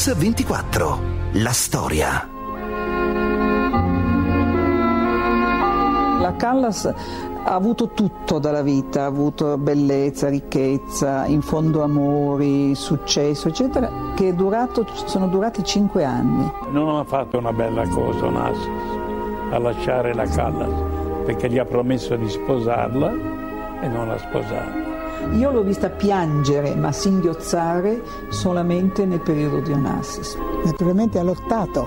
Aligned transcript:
Mix 0.00 0.14
24. 0.16 0.98
La 1.32 1.52
storia. 1.52 2.26
La 6.20 6.34
Callas 6.38 6.86
ha 6.86 7.54
avuto 7.54 7.90
tutto 7.90 8.38
dalla 8.38 8.62
vita, 8.62 9.02
ha 9.02 9.04
avuto 9.04 9.58
bellezza, 9.58 10.30
ricchezza, 10.30 11.26
in 11.26 11.42
fondo 11.42 11.82
amori, 11.82 12.74
successo, 12.74 13.48
eccetera, 13.48 13.90
che 14.14 14.28
è 14.28 14.32
durato, 14.32 14.86
sono 15.04 15.28
durati 15.28 15.62
cinque 15.64 16.02
anni. 16.02 16.50
Non 16.70 16.96
ha 16.96 17.04
fatto 17.04 17.36
una 17.36 17.52
bella 17.52 17.86
cosa 17.88 18.24
Onassis 18.24 18.68
a 19.50 19.58
lasciare 19.58 20.14
la 20.14 20.24
Callas, 20.24 20.82
perché 21.26 21.50
gli 21.50 21.58
ha 21.58 21.66
promesso 21.66 22.16
di 22.16 22.30
sposarla 22.30 23.12
e 23.82 23.88
non 23.88 24.08
l'ha 24.08 24.16
sposata. 24.16 24.89
Io 25.32 25.50
l'ho 25.52 25.62
vista 25.62 25.88
piangere 25.88 26.74
ma 26.74 26.92
singhiozzare 26.92 28.02
solamente 28.28 29.06
nel 29.06 29.20
periodo 29.20 29.60
di 29.60 29.72
Onassis. 29.72 30.36
Naturalmente 30.64 31.18
ha 31.18 31.22
lottato, 31.22 31.86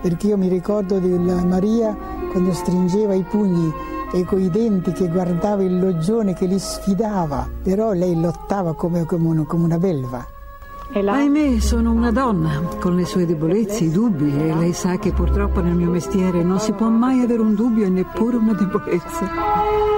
perché 0.00 0.28
io 0.28 0.38
mi 0.38 0.48
ricordo 0.48 0.98
di 0.98 1.08
Maria 1.08 1.96
quando 2.30 2.52
stringeva 2.52 3.14
i 3.14 3.22
pugni 3.22 3.72
e 4.12 4.24
coi 4.24 4.50
denti 4.50 4.92
che 4.92 5.08
guardava 5.08 5.62
il 5.62 5.78
loggione 5.78 6.34
che 6.34 6.46
li 6.46 6.58
sfidava, 6.58 7.48
però 7.62 7.92
lei 7.92 8.18
lottava 8.18 8.74
come, 8.74 9.04
come, 9.04 9.28
una, 9.28 9.44
come 9.44 9.64
una 9.64 9.78
belva. 9.78 10.26
Ahimè, 10.94 11.58
sono 11.58 11.90
una 11.92 12.10
donna, 12.10 12.60
con 12.78 12.96
le 12.96 13.06
sue 13.06 13.24
debolezze, 13.24 13.84
i 13.84 13.90
dubbi, 13.90 14.30
e 14.30 14.54
lei 14.54 14.74
sa 14.74 14.98
che 14.98 15.12
purtroppo 15.12 15.60
nel 15.60 15.74
mio 15.74 15.88
mestiere 15.88 16.42
non 16.42 16.58
si 16.58 16.72
può 16.72 16.88
mai 16.88 17.20
avere 17.20 17.40
un 17.40 17.54
dubbio 17.54 17.86
e 17.86 17.88
neppure 17.88 18.36
una 18.36 18.52
debolezza. 18.52 19.91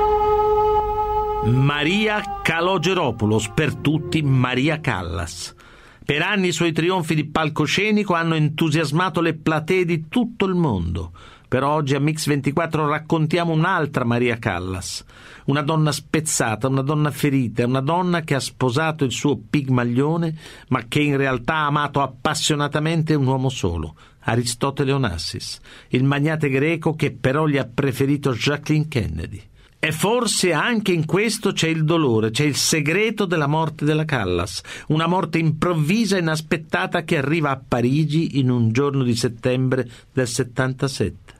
Maria 1.47 2.41
Calogeropoulos, 2.43 3.51
per 3.51 3.75
tutti 3.75 4.23
Maria 4.23 4.81
Callas. 4.81 5.55
Per 6.03 6.23
anni 6.23 6.49
i 6.49 6.53
suoi 6.53 6.73
trionfi 6.73 7.15
di 7.15 7.27
palcoscenico 7.27 8.15
hanno 8.15 8.35
entusiasmato 8.35 9.21
le 9.21 9.35
platee 9.35 9.85
di 9.85 10.09
tutto 10.09 10.47
il 10.47 10.55
mondo. 10.55 11.13
Però 11.47 11.69
oggi 11.69 11.95
a 11.95 12.01
Mix 12.01 12.27
24 12.27 12.89
raccontiamo 12.89 13.53
un'altra 13.53 14.05
Maria 14.05 14.39
Callas, 14.39 15.05
una 15.45 15.61
donna 15.61 15.93
spezzata, 15.93 16.67
una 16.67 16.81
donna 16.81 17.11
ferita, 17.11 17.67
una 17.67 17.83
donna 17.83 18.23
che 18.23 18.35
ha 18.35 18.41
sposato 18.41 19.05
il 19.05 19.13
suo 19.13 19.37
pigmaglione, 19.37 20.35
ma 20.69 20.85
che 20.89 21.01
in 21.01 21.19
realtà 21.19 21.57
ha 21.57 21.67
amato 21.67 22.01
appassionatamente 22.01 23.13
un 23.13 23.27
uomo 23.27 23.51
solo, 23.51 23.97
Aristotele 24.21 24.93
Onassis, 24.93 25.61
il 25.89 26.05
magnate 26.05 26.49
greco 26.49 26.95
che 26.95 27.13
però 27.13 27.47
gli 27.47 27.59
ha 27.59 27.69
preferito 27.73 28.33
Jacqueline 28.33 28.89
Kennedy. 28.89 29.43
E 29.85 29.93
forse 29.93 30.55
anche 30.55 30.93
in 30.93 31.05
questo 31.05 31.53
c'è 31.53 31.69
il 31.69 31.85
dolore, 31.85 32.31
c'è 32.31 32.45
il 32.45 32.57
segreto 32.57 33.27
della 33.27 33.47
morte 33.47 33.85
della 33.85 34.07
Callas, 34.07 34.63
una 34.87 35.07
morte 35.07 35.37
improvvisa 35.37 36.17
e 36.17 36.21
inaspettata 36.21 37.03
che 37.03 37.19
arriva 37.19 37.51
a 37.51 37.61
Parigi 37.63 38.39
in 38.39 38.49
un 38.49 38.73
giorno 38.73 39.03
di 39.03 39.15
settembre 39.15 39.87
del 40.11 40.27
77. 40.27 41.35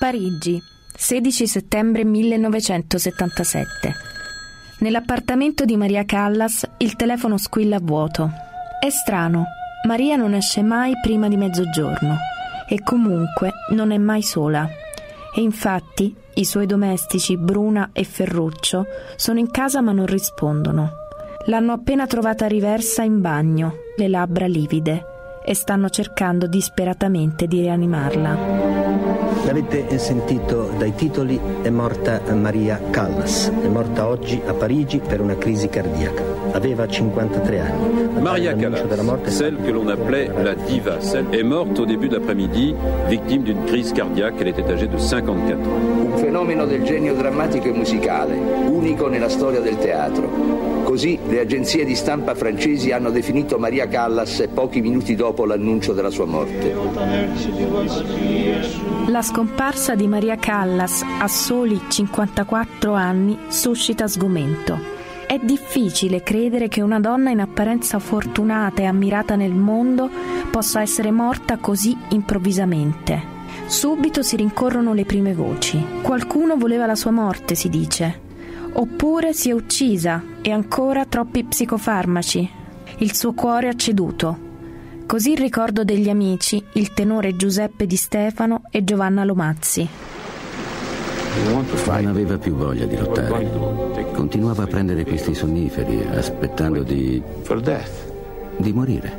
Parigi, 0.00 0.60
16 0.92 1.46
settembre 1.46 2.02
1977. 2.02 3.94
Nell'appartamento 4.80 5.64
di 5.64 5.76
Maria 5.76 6.04
Callas 6.04 6.68
il 6.78 6.96
telefono 6.96 7.38
squilla 7.38 7.76
a 7.76 7.80
vuoto. 7.80 8.28
È 8.80 8.90
strano, 8.90 9.44
Maria 9.86 10.16
non 10.16 10.34
esce 10.34 10.62
mai 10.62 10.94
prima 11.00 11.28
di 11.28 11.36
mezzogiorno 11.36 12.34
e 12.68 12.82
comunque 12.82 13.52
non 13.70 13.90
è 13.90 13.98
mai 13.98 14.22
sola. 14.22 14.68
E 15.34 15.40
infatti 15.40 16.14
i 16.34 16.44
suoi 16.44 16.66
domestici 16.66 17.36
Bruna 17.36 17.90
e 17.92 18.04
Ferruccio 18.04 18.86
sono 19.16 19.38
in 19.38 19.50
casa 19.50 19.80
ma 19.80 19.92
non 19.92 20.06
rispondono. 20.06 21.04
L'hanno 21.46 21.72
appena 21.72 22.06
trovata 22.06 22.46
riversa 22.46 23.02
in 23.02 23.20
bagno, 23.20 23.74
le 23.96 24.08
labbra 24.08 24.46
livide, 24.46 25.04
e 25.44 25.54
stanno 25.54 25.88
cercando 25.90 26.46
disperatamente 26.46 27.46
di 27.46 27.60
rianimarla. 27.60 29.05
L'avete 29.46 29.96
sentito 29.98 30.72
dai 30.76 30.92
titoli, 30.96 31.38
è 31.62 31.70
morta 31.70 32.20
Maria 32.34 32.80
Callas, 32.90 33.48
è 33.62 33.68
morta 33.68 34.08
oggi 34.08 34.42
a 34.44 34.52
Parigi 34.52 34.98
per 34.98 35.20
una 35.20 35.36
crisi 35.36 35.68
cardiaca. 35.68 36.24
Aveva 36.50 36.88
53 36.88 37.60
anni. 37.60 38.20
Maria 38.20 38.56
Callas, 38.56 38.82
celle 39.28 39.56
que 39.62 39.70
l'on 39.70 39.88
appelait 39.88 40.28
la 40.42 40.54
diva, 40.54 40.98
est 40.98 41.44
morte 41.44 41.78
au 41.78 41.84
début 41.84 42.08
d'après-midi, 42.08 42.74
victime 43.08 43.44
d'une 43.44 43.64
crise 43.66 43.92
cardiaque. 43.92 44.40
Elle 44.40 44.48
était 44.48 44.68
âgée 44.68 44.88
de 44.88 44.98
54 44.98 45.60
ans. 45.60 46.12
Un 46.12 46.18
fenomeno 46.18 46.66
del 46.66 46.82
genio 46.82 47.14
drammatico 47.14 47.68
e 47.68 47.72
musicale, 47.72 48.34
unico 48.66 49.06
nella 49.06 49.28
storia 49.28 49.60
del 49.60 49.78
teatro. 49.78 50.28
Così 50.82 51.20
le 51.28 51.38
agenzie 51.38 51.84
di 51.84 51.94
stampa 51.94 52.34
francesi 52.34 52.90
hanno 52.90 53.10
definito 53.10 53.58
Maria 53.58 53.86
Callas 53.86 54.44
pochi 54.52 54.80
minuti 54.80 55.14
dopo 55.14 55.44
l'annuncio 55.44 55.92
della 55.92 56.10
sua 56.10 56.24
morte. 56.24 56.74
La 59.16 59.22
scomparsa 59.22 59.94
di 59.94 60.06
Maria 60.08 60.36
Callas 60.36 61.00
a 61.00 61.26
soli 61.26 61.80
54 61.88 62.92
anni 62.92 63.38
suscita 63.48 64.06
sgomento. 64.06 64.78
È 65.26 65.38
difficile 65.38 66.22
credere 66.22 66.68
che 66.68 66.82
una 66.82 67.00
donna 67.00 67.30
in 67.30 67.40
apparenza 67.40 67.98
fortunata 67.98 68.82
e 68.82 68.84
ammirata 68.84 69.34
nel 69.34 69.54
mondo 69.54 70.10
possa 70.50 70.82
essere 70.82 71.12
morta 71.12 71.56
così 71.56 71.96
improvvisamente. 72.10 73.22
Subito 73.64 74.22
si 74.22 74.36
rincorrono 74.36 74.92
le 74.92 75.06
prime 75.06 75.32
voci. 75.32 75.82
Qualcuno 76.02 76.58
voleva 76.58 76.84
la 76.84 76.94
sua 76.94 77.10
morte, 77.10 77.54
si 77.54 77.70
dice. 77.70 78.20
Oppure 78.74 79.32
si 79.32 79.48
è 79.48 79.52
uccisa 79.52 80.22
e 80.42 80.50
ancora 80.50 81.06
troppi 81.06 81.42
psicofarmaci. 81.42 82.50
Il 82.98 83.14
suo 83.14 83.32
cuore 83.32 83.68
ha 83.68 83.74
ceduto. 83.74 84.45
Così 85.06 85.32
il 85.32 85.38
ricordo 85.38 85.84
degli 85.84 86.08
amici, 86.08 86.60
il 86.72 86.92
tenore 86.92 87.36
Giuseppe 87.36 87.86
Di 87.86 87.94
Stefano 87.94 88.62
e 88.70 88.82
Giovanna 88.82 89.22
Lomazzi. 89.22 89.88
Non 91.44 91.64
aveva 92.06 92.36
più 92.38 92.54
voglia 92.54 92.86
di 92.86 92.96
lottare. 92.96 93.48
Continuava 94.12 94.64
a 94.64 94.66
prendere 94.66 95.04
questi 95.04 95.32
sonniferi, 95.32 96.04
aspettando 96.08 96.82
di. 96.82 97.22
di 98.56 98.72
morire. 98.72 99.16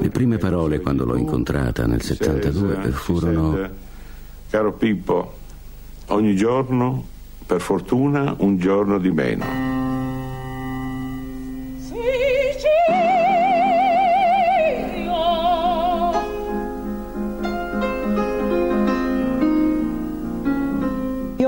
Le 0.00 0.08
prime 0.08 0.38
parole 0.38 0.80
quando 0.80 1.04
l'ho 1.04 1.16
incontrata 1.16 1.86
nel 1.86 2.02
72 2.02 2.90
furono. 2.90 3.68
Caro 4.50 4.72
Pippo, 4.72 5.34
ogni 6.06 6.34
giorno, 6.34 7.04
per 7.46 7.60
fortuna, 7.60 8.34
un 8.38 8.58
giorno 8.58 8.98
di 8.98 9.10
meno. 9.12 9.67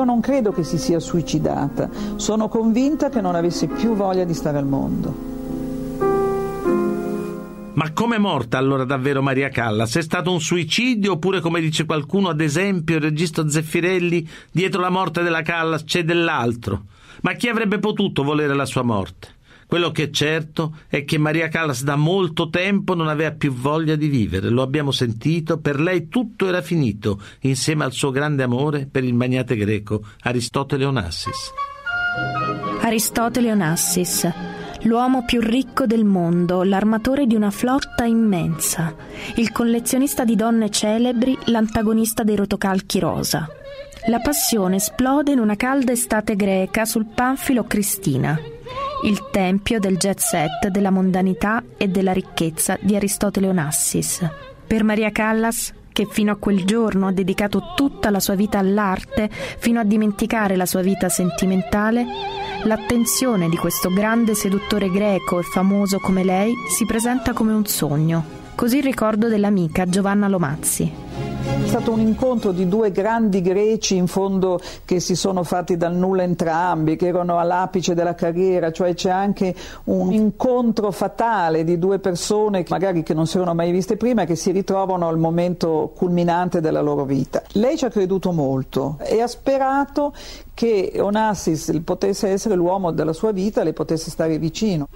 Io 0.01 0.07
non 0.07 0.21
credo 0.21 0.51
che 0.51 0.65
si 0.65 0.79
sia 0.79 0.99
suicidata, 0.99 1.91
sono 2.17 2.49
convinta 2.49 3.11
che 3.11 3.21
non 3.21 3.35
avesse 3.35 3.67
più 3.67 3.95
voglia 3.95 4.25
di 4.25 4.33
stare 4.33 4.57
al 4.57 4.65
mondo. 4.65 5.15
Ma 7.75 7.93
come 7.93 8.17
è 8.17 8.19
morta 8.19 8.57
allora 8.57 8.85
davvero 8.85 9.21
Maria 9.21 9.51
Callas? 9.51 9.97
È 9.97 10.01
stato 10.01 10.33
un 10.33 10.41
suicidio 10.41 11.13
oppure, 11.13 11.41
come 11.41 11.61
dice 11.61 11.85
qualcuno, 11.85 12.31
ad 12.31 12.41
esempio 12.41 12.97
il 12.97 13.03
regista 13.03 13.47
Zeffirelli, 13.47 14.27
dietro 14.51 14.81
la 14.81 14.89
morte 14.89 15.23
della 15.23 15.43
Callas 15.43 15.85
c'è 15.85 16.03
dell'altro? 16.03 16.85
Ma 17.21 17.35
chi 17.35 17.49
avrebbe 17.49 17.79
potuto 17.79 18.23
volere 18.23 18.55
la 18.55 18.65
sua 18.65 18.83
morte? 18.83 19.29
Quello 19.71 19.93
che 19.93 20.03
è 20.03 20.11
certo 20.11 20.79
è 20.89 21.05
che 21.05 21.17
Maria 21.17 21.47
Callas 21.47 21.85
da 21.85 21.95
molto 21.95 22.49
tempo 22.51 22.97
non 22.97 23.07
aveva 23.07 23.31
più 23.31 23.53
voglia 23.53 23.95
di 23.95 24.09
vivere, 24.09 24.49
lo 24.49 24.63
abbiamo 24.63 24.91
sentito, 24.91 25.61
per 25.61 25.79
lei 25.79 26.09
tutto 26.09 26.49
era 26.49 26.61
finito, 26.61 27.23
insieme 27.43 27.85
al 27.85 27.93
suo 27.93 28.11
grande 28.11 28.43
amore 28.43 28.89
per 28.91 29.05
il 29.05 29.15
magnate 29.15 29.55
greco 29.55 30.03
Aristotele 30.23 30.85
Onassis. 30.87 31.53
Aristotele 32.81 33.53
Onassis, 33.53 34.29
l'uomo 34.83 35.25
più 35.25 35.41
ricco 35.41 35.87
del 35.87 36.05
mondo, 36.05 36.65
l'armatore 36.65 37.29
di 37.29 37.37
una 37.37 37.53
flotta 37.53 38.03
immensa, 38.05 38.93
il 39.37 39.53
collezionista 39.53 40.25
di 40.25 40.35
donne 40.35 40.69
celebri, 40.71 41.39
l'antagonista 41.45 42.25
dei 42.25 42.35
rotocalchi 42.35 42.99
rosa. 42.99 43.49
La 44.09 44.19
passione 44.19 44.77
esplode 44.77 45.31
in 45.31 45.39
una 45.39 45.55
calda 45.55 45.93
estate 45.93 46.35
greca 46.35 46.85
sul 46.85 47.07
Panfilo 47.07 47.63
Cristina 47.63 48.59
il 49.05 49.31
tempio 49.31 49.79
del 49.79 49.97
jet 49.97 50.19
set, 50.19 50.69
della 50.69 50.91
mondanità 50.91 51.63
e 51.77 51.89
della 51.89 52.13
ricchezza 52.13 52.77
di 52.81 52.95
Aristotele 52.95 53.49
Onassis. 53.49 54.29
Per 54.67 54.85
Maria 54.85 55.11
Callas, 55.11 55.73
che 55.93 56.07
fino 56.11 56.33
a 56.33 56.37
quel 56.37 56.65
giorno 56.65 57.07
ha 57.07 57.13
dedicato 57.13 57.73
tutta 57.75 58.11
la 58.11 58.21
sua 58.21 58.35
vita 58.35 58.59
all'arte, 58.59 59.31
fino 59.31 59.81
a 59.81 59.85
dimenticare 59.85 60.57
la 60.57 60.67
sua 60.67 60.83
vita 60.83 61.09
sentimentale, 61.09 62.05
l'attenzione 62.65 63.49
di 63.49 63.57
questo 63.57 63.91
grande 63.91 64.35
seduttore 64.35 64.91
greco 64.91 65.39
e 65.39 65.43
famoso 65.43 65.99
come 65.99 66.23
lei 66.23 66.53
si 66.69 66.85
presenta 66.85 67.33
come 67.33 67.53
un 67.53 67.65
sogno. 67.65 68.39
Così 68.55 68.79
il 68.79 68.85
ricordo 68.85 69.29
dell'amica 69.29 69.87
Giovanna 69.87 70.29
Lomazzi. 70.29 71.40
È 71.63 71.67
stato 71.67 71.93
un 71.93 72.01
incontro 72.01 72.51
di 72.51 72.67
due 72.69 72.91
grandi 72.91 73.43
greci 73.43 73.95
in 73.95 74.07
fondo 74.07 74.61
che 74.85 74.99
si 74.99 75.15
sono 75.15 75.45
fatti 75.45 75.77
dal 75.77 75.95
nulla 75.95 76.23
entrambi, 76.25 76.97
che 76.97 77.07
erano 77.07 77.39
all'apice 77.39 77.95
della 77.95 78.15
carriera, 78.15 78.73
cioè 78.73 78.95
c'è 78.95 79.11
anche 79.11 79.55
un 79.85 80.13
incontro 80.13 80.91
fatale 80.91 81.63
di 81.63 81.79
due 81.79 82.01
persone 82.01 82.65
magari 82.69 83.05
che 83.05 83.15
non 83.15 83.27
si 83.27 83.37
erano 83.37 83.55
mai 83.55 83.71
viste 83.71 83.97
prima 83.97 84.23
e 84.23 84.27
che 84.27 84.35
si 84.35 84.51
ritrovano 84.51 85.07
al 85.07 85.19
momento 85.19 85.93
culminante 85.95 86.61
della 86.61 86.81
loro 86.81 87.05
vita. 87.05 87.43
Lei 87.53 87.77
ci 87.77 87.85
ha 87.85 87.91
creduto 87.91 88.33
molto 88.33 88.97
e 89.01 89.21
ha 89.21 89.29
sperato 89.29 90.13
che 90.55 90.95
Onassis 90.99 91.81
potesse 91.85 92.29
essere 92.29 92.57
l'uomo 92.57 92.91
della 92.91 93.13
sua 93.13 93.31
vita, 93.31 93.63
le 93.63 93.75
potesse 93.75 94.11
stare 94.11 94.39
vicino. 94.39 94.89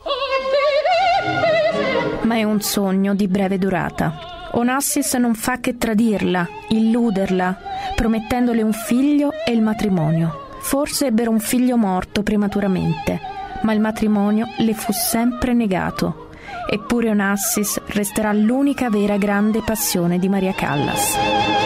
Ma 2.22 2.34
è 2.34 2.42
un 2.42 2.60
sogno 2.60 3.14
di 3.14 3.28
breve 3.28 3.58
durata. 3.58 4.33
Onassis 4.56 5.14
non 5.14 5.34
fa 5.34 5.58
che 5.58 5.76
tradirla, 5.76 6.46
illuderla, 6.68 7.58
promettendole 7.96 8.62
un 8.62 8.72
figlio 8.72 9.32
e 9.44 9.50
il 9.50 9.60
matrimonio. 9.60 10.56
Forse 10.60 11.06
ebbero 11.06 11.30
un 11.30 11.40
figlio 11.40 11.76
morto 11.76 12.22
prematuramente, 12.22 13.20
ma 13.62 13.72
il 13.72 13.80
matrimonio 13.80 14.46
le 14.58 14.74
fu 14.74 14.92
sempre 14.92 15.54
negato. 15.54 16.28
Eppure 16.70 17.10
Onassis 17.10 17.80
resterà 17.86 18.32
l'unica 18.32 18.88
vera 18.90 19.16
grande 19.16 19.60
passione 19.60 20.18
di 20.18 20.28
Maria 20.28 20.52
Callas. 20.52 21.63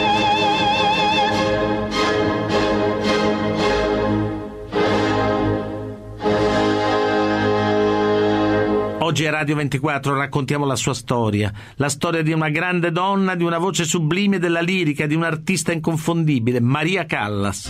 Oggi 9.09 9.25
a 9.25 9.31
Radio 9.31 9.55
24 9.55 10.15
raccontiamo 10.15 10.67
la 10.67 10.75
sua 10.75 10.93
storia, 10.93 11.51
la 11.77 11.89
storia 11.89 12.21
di 12.21 12.31
una 12.31 12.49
grande 12.49 12.91
donna, 12.91 13.33
di 13.33 13.43
una 13.43 13.57
voce 13.57 13.83
sublime 13.83 14.37
della 14.37 14.61
lirica, 14.61 15.07
di 15.07 15.15
un'artista 15.15 15.71
inconfondibile, 15.71 16.59
Maria 16.59 17.07
Callas. 17.07 17.69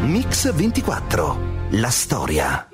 Mix 0.00 0.50
24. 0.50 1.38
La 1.72 1.90
storia. 1.90 2.69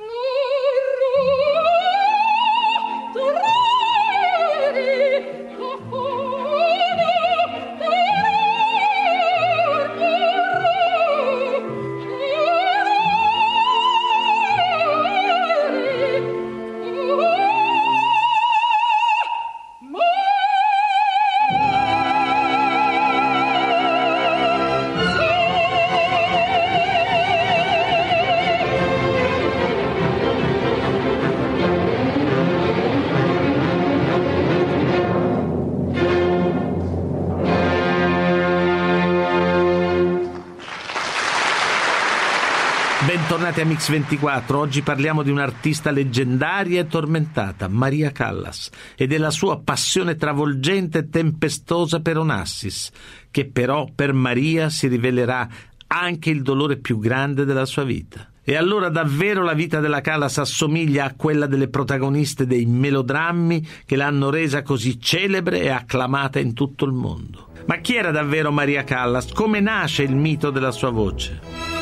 Bentornati 43.56 43.60
a 43.60 43.64
Mix24. 43.64 44.54
Oggi 44.54 44.82
parliamo 44.82 45.22
di 45.22 45.30
un'artista 45.30 45.90
leggendaria 45.90 46.80
e 46.80 46.86
tormentata, 46.86 47.68
Maria 47.68 48.12
Callas, 48.12 48.68
e 48.94 49.06
della 49.06 49.30
sua 49.30 49.60
passione 49.60 50.16
travolgente 50.16 50.98
e 50.98 51.08
tempestosa 51.08 52.00
per 52.00 52.18
Onassis, 52.18 52.90
che 53.30 53.46
però 53.46 53.88
per 53.94 54.12
Maria 54.12 54.68
si 54.68 54.88
rivelerà 54.88 55.48
anche 55.86 56.28
il 56.28 56.42
dolore 56.42 56.76
più 56.76 56.98
grande 56.98 57.46
della 57.46 57.64
sua 57.64 57.84
vita. 57.84 58.30
E 58.44 58.56
allora 58.56 58.90
davvero 58.90 59.42
la 59.42 59.54
vita 59.54 59.80
della 59.80 60.02
Callas 60.02 60.36
assomiglia 60.36 61.04
a 61.06 61.14
quella 61.14 61.46
delle 61.46 61.68
protagoniste 61.68 62.46
dei 62.46 62.66
melodrammi 62.66 63.66
che 63.86 63.96
l'hanno 63.96 64.28
resa 64.28 64.62
così 64.62 65.00
celebre 65.00 65.62
e 65.62 65.70
acclamata 65.70 66.38
in 66.38 66.52
tutto 66.52 66.84
il 66.84 66.92
mondo. 66.92 67.48
Ma 67.64 67.78
chi 67.78 67.96
era 67.96 68.10
davvero 68.10 68.52
Maria 68.52 68.84
Callas? 68.84 69.32
Come 69.32 69.60
nasce 69.60 70.02
il 70.02 70.14
mito 70.14 70.50
della 70.50 70.72
sua 70.72 70.90
voce? 70.90 71.75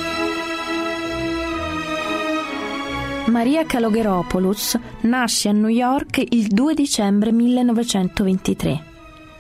Maria 3.27 3.65
Kalogheropoulos 3.65 4.79
nasce 5.03 5.49
a 5.49 5.53
New 5.53 5.69
York 5.69 6.23
il 6.29 6.47
2 6.49 6.75
dicembre 6.75 7.33
1923. 7.33 8.85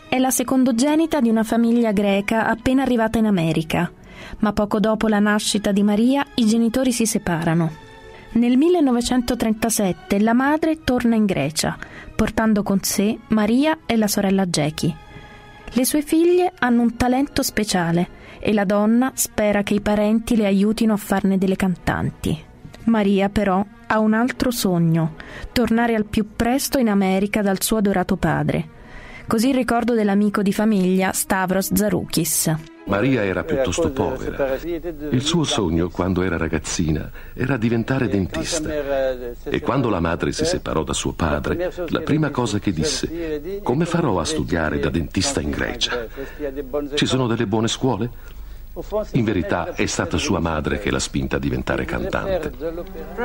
È 0.08 0.18
la 0.18 0.30
secondogenita 0.30 1.20
di 1.20 1.28
una 1.28 1.44
famiglia 1.44 1.92
greca 1.92 2.46
appena 2.46 2.82
arrivata 2.82 3.18
in 3.18 3.26
America, 3.26 3.92
ma 4.38 4.54
poco 4.54 4.80
dopo 4.80 5.06
la 5.06 5.18
nascita 5.18 5.70
di 5.70 5.82
Maria 5.82 6.24
i 6.36 6.46
genitori 6.46 6.92
si 6.92 7.04
separano. 7.04 7.72
Nel 8.32 8.56
1937 8.56 10.18
la 10.20 10.32
madre 10.32 10.82
torna 10.82 11.14
in 11.14 11.26
Grecia, 11.26 11.76
portando 12.16 12.62
con 12.62 12.80
sé 12.80 13.18
Maria 13.28 13.80
e 13.84 13.96
la 13.96 14.08
sorella 14.08 14.46
Jackie. 14.46 14.96
Le 15.72 15.84
sue 15.84 16.00
figlie 16.00 16.54
hanno 16.58 16.80
un 16.80 16.96
talento 16.96 17.42
speciale 17.42 18.08
e 18.38 18.54
la 18.54 18.64
donna 18.64 19.12
spera 19.14 19.62
che 19.62 19.74
i 19.74 19.80
parenti 19.80 20.36
le 20.36 20.46
aiutino 20.46 20.94
a 20.94 20.98
farne 20.98 21.36
delle 21.36 21.56
cantanti. 21.56 22.52
Maria 22.84 23.28
però 23.28 23.64
ha 23.86 23.98
un 23.98 24.14
altro 24.14 24.50
sogno, 24.50 25.14
tornare 25.52 25.94
al 25.94 26.04
più 26.04 26.28
presto 26.34 26.78
in 26.78 26.88
America 26.88 27.42
dal 27.42 27.62
suo 27.62 27.78
adorato 27.78 28.16
padre. 28.16 28.68
Così 29.26 29.48
il 29.48 29.54
ricordo 29.54 29.94
dell'amico 29.94 30.42
di 30.42 30.52
famiglia 30.52 31.12
Stavros 31.12 31.72
Zaroukis. 31.72 32.54
Maria 32.86 33.24
era 33.24 33.42
piuttosto 33.44 33.90
povera. 33.90 34.58
Il 34.62 35.22
suo 35.22 35.44
sogno, 35.44 35.88
quando 35.88 36.22
era 36.22 36.36
ragazzina, 36.36 37.10
era 37.32 37.56
diventare 37.56 38.08
dentista. 38.08 38.68
E 39.44 39.60
quando 39.60 39.88
la 39.88 40.00
madre 40.00 40.32
si 40.32 40.44
separò 40.44 40.82
da 40.84 40.92
suo 40.92 41.12
padre, 41.12 41.72
la 41.88 42.00
prima 42.00 42.28
cosa 42.28 42.58
che 42.58 42.72
disse, 42.72 43.60
come 43.62 43.86
farò 43.86 44.20
a 44.20 44.24
studiare 44.24 44.78
da 44.78 44.90
dentista 44.90 45.40
in 45.40 45.50
Grecia? 45.50 46.06
Ci 46.94 47.06
sono 47.06 47.26
delle 47.26 47.46
buone 47.46 47.68
scuole? 47.68 48.10
In 49.12 49.22
verità 49.22 49.74
è 49.74 49.86
stata 49.86 50.18
sua 50.18 50.40
madre 50.40 50.80
che 50.80 50.90
l'ha 50.90 50.98
spinta 50.98 51.36
a 51.36 51.38
diventare 51.38 51.84
cantante. 51.84 52.52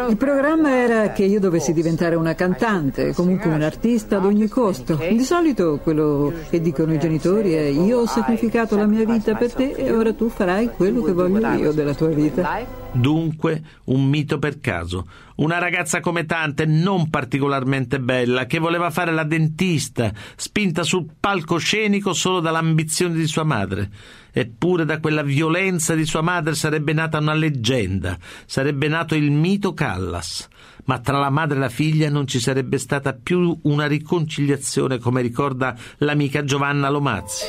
Il 0.08 0.18
programma 0.18 0.76
era 0.76 1.12
che 1.12 1.24
io 1.24 1.40
dovessi 1.40 1.74
diventare 1.74 2.14
una 2.14 2.36
cantante, 2.36 3.14
comunque 3.14 3.50
un 3.50 3.64
artista 3.64 4.18
ad 4.18 4.26
ogni 4.26 4.48
costo. 4.48 4.96
Di 4.96 5.24
solito 5.24 5.80
quello 5.82 6.32
che 6.50 6.62
dicono 6.62 6.94
i 6.94 7.00
genitori 7.00 7.54
è 7.54 7.62
io 7.62 8.02
ho 8.02 8.06
sacrificato 8.06 8.76
la 8.76 8.86
mia 8.86 9.06
vita 9.06 9.34
per 9.34 9.52
te 9.54 9.72
e 9.72 9.92
ora 9.92 10.14
tu 10.14 10.30
farai 10.30 10.70
quello 10.70 11.02
che 11.02 11.14
voglio 11.14 11.40
io 11.54 11.72
della 11.72 11.96
tua 11.96 12.10
vita. 12.10 12.78
Dunque, 12.92 13.62
un 13.86 14.06
mito 14.06 14.40
per 14.40 14.60
caso. 14.60 15.08
Una 15.38 15.58
ragazza 15.58 16.00
come 16.00 16.26
tante, 16.26 16.66
non 16.66 17.10
particolarmente 17.10 18.00
bella, 18.00 18.46
che 18.46 18.60
voleva 18.60 18.90
fare 18.90 19.12
la 19.12 19.24
dentista, 19.24 20.12
spinta 20.36 20.84
sul 20.84 21.08
palcoscenico 21.20 22.14
solo 22.14 22.40
dall'ambizione 22.40 23.16
di 23.16 23.28
sua 23.28 23.44
madre. 23.44 23.90
Eppure 24.32 24.86
da 24.86 25.00
quella 25.00 25.24
violenza 25.24 25.96
di 25.96 26.06
sua 26.06 26.22
madre 26.22 26.56
sarebbe 26.56 26.94
nata 26.94 27.18
una 27.18 27.34
leggenda, 27.34 28.18
sarebbe 28.46 28.88
nato 28.88 29.16
il 29.16 29.32
mito 29.32 29.74
Callas. 29.74 30.48
Ma 30.86 31.00
tra 31.00 31.20
la 31.20 31.30
madre 31.30 31.58
e 31.58 31.60
la 31.60 31.70
figlia 31.70 32.10
non 32.10 32.26
ci 32.28 32.40
sarebbe 32.40 32.78
stata 32.78 33.14
più 33.14 33.58
una 33.64 33.86
riconciliazione, 33.86 34.98
come 34.98 35.22
ricorda 35.22 35.76
l'amica 35.98 36.44
Giovanna 36.44 36.90
Lomazzi. 36.90 37.46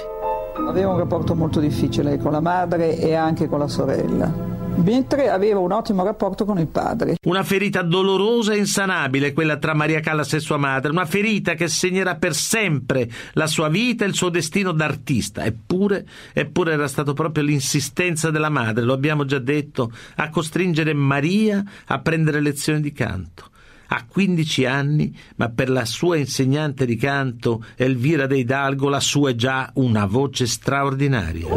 Aveva 0.66 0.90
un 0.90 0.98
rapporto 0.98 1.34
molto 1.34 1.58
difficile 1.60 2.18
con 2.18 2.32
la 2.32 2.40
madre 2.40 2.98
e 2.98 3.14
anche 3.14 3.48
con 3.48 3.60
la 3.60 3.68
sorella 3.68 4.59
mentre 4.82 5.28
aveva 5.28 5.60
un 5.60 5.72
ottimo 5.72 6.02
rapporto 6.04 6.44
con 6.44 6.58
il 6.58 6.66
padre. 6.66 7.16
Una 7.24 7.42
ferita 7.42 7.82
dolorosa 7.82 8.52
e 8.52 8.58
insanabile 8.58 9.32
quella 9.32 9.56
tra 9.58 9.74
Maria 9.74 10.00
Callas 10.00 10.32
e 10.34 10.40
sua 10.40 10.56
madre, 10.56 10.90
una 10.90 11.06
ferita 11.06 11.54
che 11.54 11.68
segnerà 11.68 12.16
per 12.16 12.34
sempre 12.34 13.08
la 13.32 13.46
sua 13.46 13.68
vita 13.68 14.04
e 14.04 14.08
il 14.08 14.14
suo 14.14 14.28
destino 14.28 14.72
d'artista. 14.72 15.44
Eppure, 15.44 16.06
eppure 16.32 16.72
era 16.72 16.88
stato 16.88 17.12
proprio 17.12 17.44
l'insistenza 17.44 18.30
della 18.30 18.48
madre, 18.48 18.84
lo 18.84 18.92
abbiamo 18.92 19.24
già 19.24 19.38
detto, 19.38 19.92
a 20.16 20.28
costringere 20.28 20.94
Maria 20.94 21.62
a 21.86 21.98
prendere 22.00 22.40
lezioni 22.40 22.80
di 22.80 22.92
canto. 22.92 23.48
Ha 23.92 24.04
15 24.06 24.66
anni, 24.66 25.16
ma 25.36 25.48
per 25.48 25.68
la 25.68 25.84
sua 25.84 26.16
insegnante 26.16 26.86
di 26.86 26.94
canto, 26.94 27.64
Elvira 27.74 28.26
De 28.26 28.38
Hidalgo, 28.38 28.88
la 28.88 29.00
sua 29.00 29.30
è 29.30 29.34
già 29.34 29.68
una 29.74 30.06
voce 30.06 30.46
straordinaria. 30.46 31.48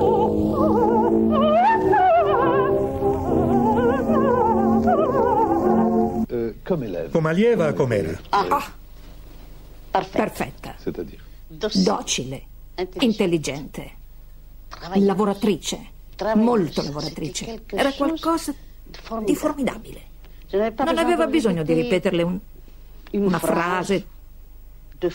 Come 7.11 7.29
allieva 7.29 7.73
com'era? 7.73 8.19
Ah, 8.29 8.71
perfetta. 10.09 10.75
Docile, 11.47 12.43
intelligente, 12.99 13.91
lavoratrice, 14.95 15.87
molto 16.35 16.81
lavoratrice. 16.81 17.61
Era 17.67 17.91
qualcosa 17.91 18.53
di 19.25 19.35
formidabile. 19.35 20.01
Non 20.85 20.97
aveva 20.97 21.27
bisogno 21.27 21.63
di 21.63 21.73
ripeterle 21.73 22.23
un, 22.23 22.39
una 23.11 23.39
frase. 23.39 24.05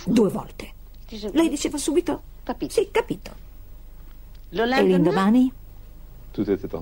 due 0.04 0.28
volte. 0.28 0.72
Lei 1.32 1.48
diceva 1.48 1.78
subito? 1.78 2.22
Sì, 2.68 2.88
capito. 2.90 3.30
E 4.50 4.82
l'indomani? 4.82 5.52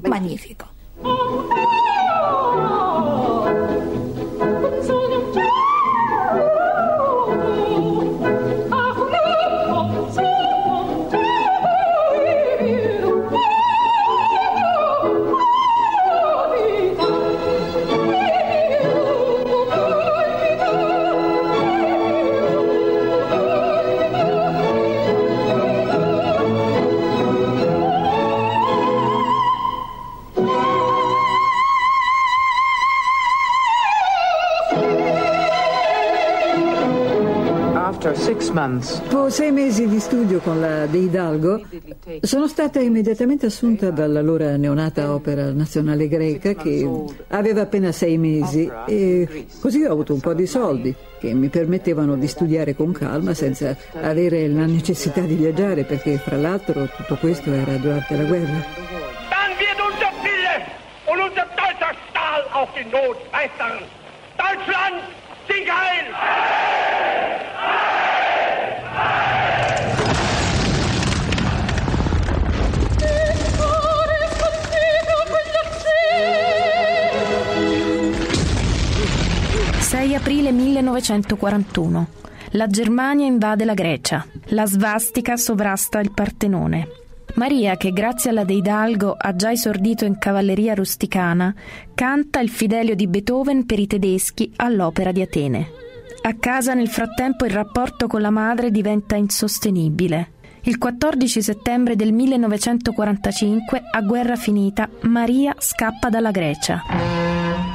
Magnifico. 0.08 0.74
Dopo 38.56 39.28
sei 39.28 39.52
mesi 39.52 39.86
di 39.86 40.00
studio 40.00 40.38
con 40.38 40.58
la 40.58 40.86
De 40.86 40.96
Hidalgo, 40.96 41.60
sono 42.22 42.48
stata 42.48 42.80
immediatamente 42.80 43.44
assunta 43.44 43.90
dall'allora 43.90 44.56
neonata 44.56 45.12
Opera 45.12 45.52
Nazionale 45.52 46.08
Greca 46.08 46.54
che 46.54 46.88
aveva 47.28 47.60
appena 47.60 47.92
sei 47.92 48.16
mesi 48.16 48.66
e 48.86 49.44
così 49.60 49.84
ho 49.84 49.92
avuto 49.92 50.14
un 50.14 50.20
po' 50.20 50.32
di 50.32 50.46
soldi 50.46 50.94
che 51.18 51.34
mi 51.34 51.48
permettevano 51.48 52.16
di 52.16 52.26
studiare 52.26 52.74
con 52.74 52.92
calma 52.92 53.34
senza 53.34 53.76
avere 54.00 54.48
la 54.48 54.64
necessità 54.64 55.20
di 55.20 55.34
viaggiare 55.34 55.84
perché 55.84 56.16
fra 56.16 56.36
l'altro 56.36 56.88
tutto 56.96 57.16
questo 57.16 57.52
era 57.52 57.76
durante 57.76 58.16
la 58.16 58.24
guerra. 58.24 58.64
Dann 59.28 59.52
wird 59.58 59.78
unser 59.84 60.10
Wille 60.24 60.64
und 61.04 61.20
unser 61.28 61.46
aprile 80.26 80.50
1941. 80.50 82.06
La 82.50 82.66
Germania 82.66 83.26
invade 83.26 83.64
la 83.64 83.74
Grecia. 83.74 84.26
La 84.46 84.66
svastica 84.66 85.36
sovrasta 85.36 86.00
il 86.00 86.10
Partenone. 86.10 86.88
Maria, 87.34 87.76
che 87.76 87.92
grazie 87.92 88.30
alla 88.30 88.42
De 88.42 88.54
Hidalgo 88.54 89.14
ha 89.16 89.36
già 89.36 89.52
esordito 89.52 90.04
in 90.04 90.18
cavalleria 90.18 90.74
rusticana, 90.74 91.54
canta 91.94 92.40
il 92.40 92.48
Fidelio 92.48 92.96
di 92.96 93.06
Beethoven 93.06 93.66
per 93.66 93.78
i 93.78 93.86
tedeschi 93.86 94.52
all'Opera 94.56 95.12
di 95.12 95.22
Atene. 95.22 95.70
A 96.22 96.34
casa 96.34 96.74
nel 96.74 96.88
frattempo 96.88 97.44
il 97.44 97.52
rapporto 97.52 98.08
con 98.08 98.20
la 98.20 98.30
madre 98.30 98.72
diventa 98.72 99.14
insostenibile. 99.14 100.32
Il 100.62 100.76
14 100.78 101.40
settembre 101.40 101.94
del 101.94 102.12
1945, 102.12 103.80
a 103.92 104.00
guerra 104.00 104.34
finita, 104.34 104.88
Maria 105.02 105.54
scappa 105.56 106.08
dalla 106.10 106.32
Grecia. 106.32 107.05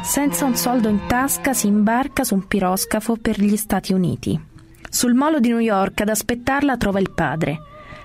Senza 0.04 0.46
un 0.46 0.56
soldo 0.56 0.90
in 0.90 1.06
tasca 1.08 1.54
si 1.54 1.68
imbarca 1.68 2.24
su 2.24 2.34
un 2.34 2.48
piroscafo 2.48 3.18
per 3.22 3.40
gli 3.40 3.56
Stati 3.56 3.94
Uniti. 3.94 4.40
Sul 4.90 5.14
molo 5.14 5.40
di 5.40 5.50
New 5.50 5.60
York 5.60 6.02
ad 6.02 6.10
aspettarla 6.10 6.76
trova 6.76 7.00
il 7.00 7.12
padre. 7.12 7.60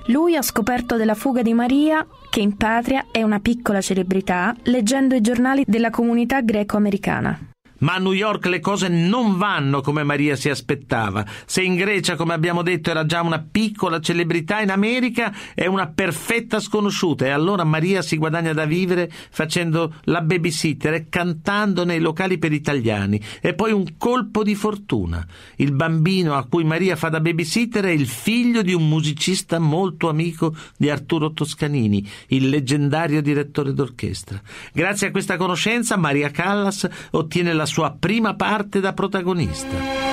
Lui 0.07 0.37
ha 0.37 0.43
scoperto 0.43 0.97
della 0.97 1.15
fuga 1.15 1.43
di 1.43 1.53
Maria, 1.53 2.07
che 2.31 2.41
in 2.41 2.57
patria 2.57 3.07
è 3.11 3.23
una 3.23 3.41
piccola 3.41 3.81
celebrità, 3.81 4.55
leggendo 4.65 5.17
i 5.17 5.21
giornali 5.21 5.65
della 5.67 5.91
comunità 5.91 6.43
greco-americana. 6.43 7.55
Ma 7.79 7.95
a 7.95 7.99
New 7.99 8.13
York 8.13 8.47
le 8.47 8.61
cose 8.61 8.89
non 8.89 9.37
vanno 9.37 9.81
come 9.81 10.03
Maria 10.03 10.37
si 10.37 10.49
aspettava. 10.49 11.25
Se 11.45 11.63
in 11.63 11.75
Grecia, 11.75 12.17
come 12.17 12.35
abbiamo 12.35 12.63
detto, 12.63 12.91
era 12.91 13.05
già 13.05 13.23
una 13.23 13.45
piccola 13.49 14.01
celebrità, 14.01 14.61
in 14.61 14.71
America 14.71 15.35
è 15.55 15.67
una 15.67 15.89
perfetta 15.89 16.61
sconosciuta 16.61 17.27
e 17.27 17.31
allora 17.31 17.65
Maria 17.65 18.03
si 18.03 18.17
guadagna 18.17 18.53
da 18.53 18.65
vivere 18.65 19.11
facendo 19.31 19.95
la 20.05 20.23
babysitter 20.23 20.95
e 20.95 21.09
cantando 21.09 21.85
nei 21.85 22.01
locali 22.01 22.39
per 22.39 22.53
italiani. 22.53 23.21
E 23.41 23.55
poi 23.55 23.73
un 23.73 23.97
colpo 23.99 24.43
di 24.43 24.55
fortuna. 24.55 25.27
Il 25.57 25.73
bambino 25.73 26.35
a 26.35 26.47
cui 26.47 26.65
Maria 26.65 26.97
fa 26.97 27.09
da 27.09 27.21
babysitter 27.21 27.85
è 27.85 27.91
il 27.91 28.07
figlio 28.07 28.63
di 28.63 28.73
un 28.73 28.89
musicista 28.89 29.59
molto 29.59 30.09
amico 30.09 30.55
di 30.77 30.89
Arturo 30.89 31.33
Toscanini, 31.33 32.09
il 32.29 32.49
leggendario 32.49 33.21
direttore 33.21 33.73
d'orchestra. 33.73 34.41
Grazie 34.73 35.09
a 35.09 35.11
questa 35.11 35.37
conoscenza 35.37 35.97
Maria 35.97 36.31
Callas 36.31 36.89
ottiene 37.11 37.53
la 37.53 37.66
sua 37.67 37.95
prima 37.99 38.35
parte 38.35 38.81
da 38.81 38.93
protagonista. 38.93 40.07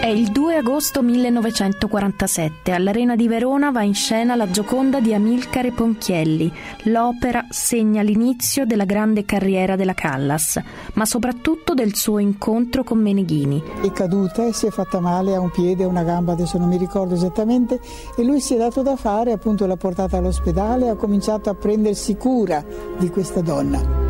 È 0.00 0.06
il 0.06 0.30
2 0.30 0.56
agosto 0.56 1.02
1947. 1.02 2.72
All'Arena 2.72 3.14
di 3.14 3.28
Verona 3.28 3.70
va 3.70 3.82
in 3.82 3.92
scena 3.92 4.36
La 4.36 4.48
Gioconda 4.48 5.00
di 5.00 5.12
Amilcare 5.12 5.70
Ponchielli. 5.70 6.50
L'opera 6.84 7.44
segna 7.50 8.00
l'inizio 8.00 8.64
della 8.64 8.86
grande 8.86 9.26
carriera 9.26 9.76
della 9.76 9.92
Callas, 9.92 10.58
ma 10.94 11.04
soprattutto 11.04 11.74
del 11.74 11.94
suo 11.94 12.20
incontro 12.20 12.84
con 12.84 13.02
Meneghini. 13.02 13.62
È 13.82 13.92
caduta 13.92 14.46
e 14.46 14.54
si 14.54 14.66
è 14.66 14.70
fatta 14.70 14.98
male 14.98 15.34
a 15.34 15.40
un 15.40 15.50
piede, 15.50 15.84
a 15.84 15.88
una 15.88 16.04
gamba, 16.04 16.32
adesso 16.32 16.56
non 16.56 16.68
mi 16.68 16.78
ricordo 16.78 17.12
esattamente, 17.12 17.78
e 18.16 18.24
lui 18.24 18.40
si 18.40 18.54
è 18.54 18.56
dato 18.56 18.80
da 18.80 18.96
fare, 18.96 19.32
appunto 19.32 19.66
l'ha 19.66 19.76
portata 19.76 20.16
all'ospedale 20.16 20.86
e 20.86 20.88
ha 20.88 20.96
cominciato 20.96 21.50
a 21.50 21.54
prendersi 21.54 22.16
cura 22.16 22.64
di 22.96 23.10
questa 23.10 23.42
donna. 23.42 24.07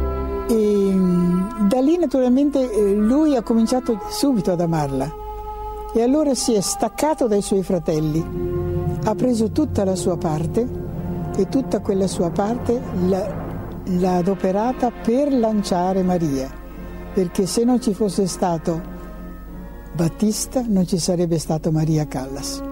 E 0.48 0.54
mm, 0.54 1.68
da 1.68 1.80
lì 1.80 1.98
naturalmente 1.98 2.70
eh, 2.70 2.94
lui 2.94 3.36
ha 3.36 3.42
cominciato 3.42 4.00
subito 4.08 4.52
ad 4.52 4.60
amarla 4.60 5.26
e 5.94 6.02
allora 6.02 6.34
si 6.34 6.54
è 6.54 6.60
staccato 6.60 7.26
dai 7.26 7.42
suoi 7.42 7.62
fratelli, 7.62 8.24
ha 9.04 9.14
preso 9.14 9.50
tutta 9.50 9.84
la 9.84 9.96
sua 9.96 10.16
parte 10.16 10.66
e 11.36 11.48
tutta 11.48 11.80
quella 11.80 12.06
sua 12.06 12.30
parte 12.30 12.80
l'ha, 13.06 13.82
l'ha 13.84 14.16
adoperata 14.16 14.90
per 14.90 15.32
lanciare 15.32 16.02
Maria, 16.02 16.50
perché 17.14 17.46
se 17.46 17.64
non 17.64 17.80
ci 17.80 17.94
fosse 17.94 18.26
stato 18.26 18.96
Battista 19.92 20.62
non 20.66 20.86
ci 20.86 20.98
sarebbe 20.98 21.38
stato 21.38 21.72
Maria 21.72 22.06
Callas. 22.06 22.67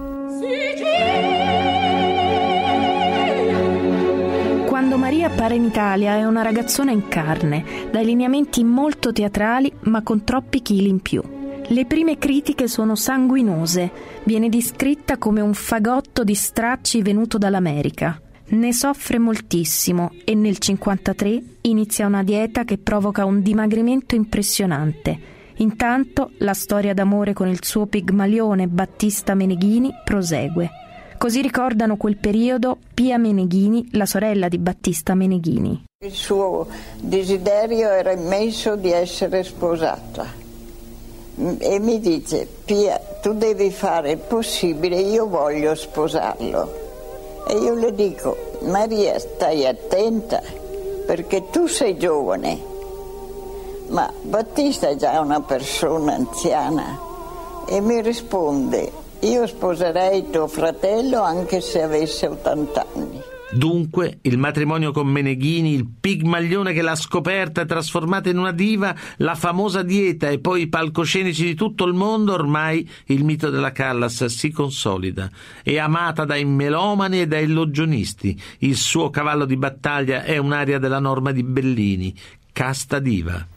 Maria 4.97 5.27
appare 5.27 5.55
in 5.55 5.63
Italia 5.63 6.15
è 6.15 6.25
una 6.25 6.41
ragazzona 6.41 6.91
in 6.91 7.07
carne, 7.07 7.63
dai 7.91 8.03
lineamenti 8.03 8.63
molto 8.63 9.13
teatrali 9.13 9.71
ma 9.81 10.01
con 10.01 10.23
troppi 10.23 10.61
chili 10.63 10.89
in 10.89 11.01
più. 11.01 11.21
Le 11.67 11.85
prime 11.85 12.17
critiche 12.17 12.67
sono 12.67 12.95
sanguinose, 12.95 13.91
viene 14.23 14.49
descritta 14.49 15.17
come 15.17 15.41
un 15.41 15.53
fagotto 15.53 16.23
di 16.23 16.33
stracci 16.33 17.01
venuto 17.03 17.37
dall'America. 17.37 18.19
Ne 18.49 18.73
soffre 18.73 19.19
moltissimo 19.19 20.11
e 20.23 20.33
nel 20.33 20.57
1953 20.59 21.43
inizia 21.61 22.07
una 22.07 22.23
dieta 22.23 22.63
che 22.63 22.77
provoca 22.77 23.23
un 23.25 23.41
dimagrimento 23.41 24.15
impressionante. 24.15 25.19
Intanto 25.57 26.31
la 26.39 26.53
storia 26.53 26.93
d'amore 26.93 27.33
con 27.33 27.47
il 27.47 27.63
suo 27.63 27.85
pigmalione 27.85 28.67
Battista 28.67 29.35
Meneghini 29.35 29.91
prosegue. 30.03 30.85
Così 31.17 31.41
ricordano 31.41 31.97
quel 31.97 32.15
periodo 32.15 32.77
Pia 32.93 33.17
Meneghini, 33.17 33.89
la 33.93 34.05
sorella 34.05 34.47
di 34.47 34.59
Battista 34.59 35.15
Meneghini. 35.15 35.85
Il 36.05 36.13
suo 36.13 36.67
desiderio 37.01 37.89
era 37.89 38.11
immenso 38.11 38.75
di 38.75 38.91
essere 38.91 39.43
sposata 39.43 40.25
e 41.57 41.79
mi 41.79 41.99
dice 41.99 42.47
Pia 42.63 42.99
tu 43.19 43.33
devi 43.33 43.71
fare 43.71 44.11
il 44.11 44.17
possibile, 44.19 44.99
io 44.99 45.27
voglio 45.27 45.73
sposarlo. 45.73 46.85
E 47.47 47.57
io 47.57 47.73
le 47.73 47.95
dico 47.95 48.59
Maria 48.65 49.17
stai 49.17 49.65
attenta 49.65 50.39
perché 51.07 51.49
tu 51.49 51.65
sei 51.65 51.97
giovane, 51.97 52.61
ma 53.87 54.11
Battista 54.21 54.87
è 54.87 54.95
già 54.95 55.19
una 55.19 55.41
persona 55.41 56.13
anziana 56.13 56.99
e 57.67 57.81
mi 57.81 58.01
risponde 58.03 59.05
io 59.21 59.47
sposerei 59.47 60.29
tuo 60.29 60.47
fratello 60.47 61.21
anche 61.21 61.61
se 61.61 61.81
avesse 61.81 62.27
80 62.27 62.85
anni. 62.93 63.21
Dunque, 63.49 64.19
il 64.23 64.37
matrimonio 64.37 64.91
con 64.91 65.07
Meneghini, 65.07 65.73
il 65.73 65.87
pigmaglione 65.87 66.73
che 66.73 66.81
l'ha 66.81 66.95
scoperta 66.95 67.61
e 67.61 67.65
trasformata 67.65 68.29
in 68.29 68.37
una 68.37 68.51
diva, 68.51 68.93
la 69.17 69.35
famosa 69.35 69.83
dieta 69.83 70.27
e 70.27 70.39
poi 70.39 70.63
i 70.63 70.67
palcoscenici 70.67 71.45
di 71.45 71.55
tutto 71.55 71.85
il 71.85 71.93
mondo, 71.93 72.33
ormai 72.33 72.87
il 73.05 73.23
mito 73.23 73.49
della 73.49 73.71
Callas 73.71 74.25
si 74.25 74.51
consolida. 74.51 75.29
È 75.63 75.77
amata 75.77 76.25
dai 76.25 76.43
melomani 76.43 77.21
e 77.21 77.27
dai 77.27 77.47
logionisti. 77.47 78.39
Il 78.59 78.75
suo 78.75 79.09
cavallo 79.09 79.45
di 79.45 79.55
battaglia 79.55 80.23
è 80.23 80.37
un'aria 80.37 80.77
della 80.77 80.99
norma 80.99 81.31
di 81.31 81.43
Bellini 81.43 82.13
Casta 82.51 82.97
Diva. 82.97 83.56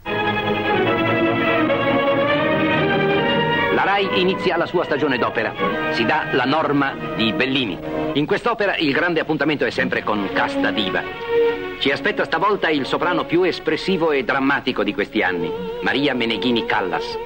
RAI 4.00 4.20
inizia 4.20 4.56
la 4.56 4.64
sua 4.64 4.84
stagione 4.84 5.18
d'opera. 5.18 5.52
Si 5.92 6.04
dà 6.06 6.28
la 6.32 6.44
norma 6.44 6.94
di 7.16 7.32
Bellini. 7.34 7.78
In 8.14 8.24
quest'opera 8.24 8.76
il 8.76 8.92
grande 8.92 9.20
appuntamento 9.20 9.66
è 9.66 9.70
sempre 9.70 10.02
con 10.02 10.26
Casta 10.32 10.70
Diva. 10.70 11.02
Ci 11.78 11.90
aspetta 11.90 12.24
stavolta 12.24 12.70
il 12.70 12.86
soprano 12.86 13.26
più 13.26 13.42
espressivo 13.42 14.10
e 14.10 14.24
drammatico 14.24 14.82
di 14.82 14.94
questi 14.94 15.22
anni, 15.22 15.50
Maria 15.82 16.14
Meneghini 16.14 16.64
Callas. 16.64 17.18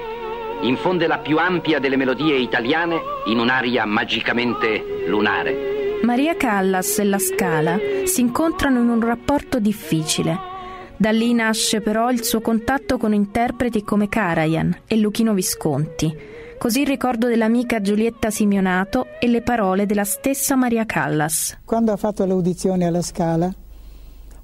Infonde 0.62 1.06
la 1.06 1.18
più 1.18 1.38
ampia 1.38 1.78
delle 1.78 1.96
melodie 1.96 2.36
italiane 2.36 3.00
in 3.26 3.38
un'aria 3.38 3.84
magicamente 3.84 5.04
lunare. 5.06 6.00
Maria 6.02 6.36
Callas 6.36 6.98
e 6.98 7.04
la 7.04 7.18
Scala 7.18 7.78
si 8.04 8.20
incontrano 8.20 8.80
in 8.80 8.88
un 8.88 9.00
rapporto 9.00 9.58
difficile. 9.58 10.53
Da 10.96 11.10
lì 11.10 11.34
nasce 11.34 11.80
però 11.80 12.10
il 12.10 12.22
suo 12.22 12.40
contatto 12.40 12.98
con 12.98 13.12
interpreti 13.12 13.82
come 13.82 14.08
Karajan 14.08 14.82
e 14.86 14.96
Luchino 14.96 15.34
Visconti, 15.34 16.14
così 16.56 16.82
il 16.82 16.86
ricordo 16.86 17.26
dell'amica 17.26 17.80
Giulietta 17.80 18.30
Simeonato 18.30 19.06
e 19.18 19.26
le 19.26 19.42
parole 19.42 19.86
della 19.86 20.04
stessa 20.04 20.54
Maria 20.54 20.86
Callas. 20.86 21.58
Quando 21.64 21.90
ha 21.90 21.96
fatto 21.96 22.24
l'audizione 22.24 22.86
alla 22.86 23.02
Scala, 23.02 23.52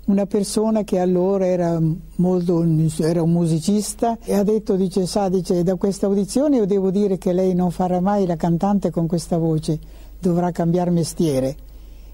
una 0.06 0.26
persona 0.26 0.82
che 0.82 0.98
allora 0.98 1.46
era, 1.46 1.80
molto, 2.16 2.66
era 2.98 3.22
un 3.22 3.30
musicista 3.30 4.18
e 4.24 4.34
ha 4.34 4.42
detto, 4.42 4.74
dice, 4.74 5.06
sa, 5.06 5.28
dice, 5.28 5.62
da 5.62 5.76
questa 5.76 6.06
audizione 6.06 6.56
io 6.56 6.66
devo 6.66 6.90
dire 6.90 7.16
che 7.16 7.32
lei 7.32 7.54
non 7.54 7.70
farà 7.70 8.00
mai 8.00 8.26
la 8.26 8.36
cantante 8.36 8.90
con 8.90 9.06
questa 9.06 9.38
voce, 9.38 9.78
dovrà 10.18 10.50
cambiare 10.50 10.90
mestiere. 10.90 11.56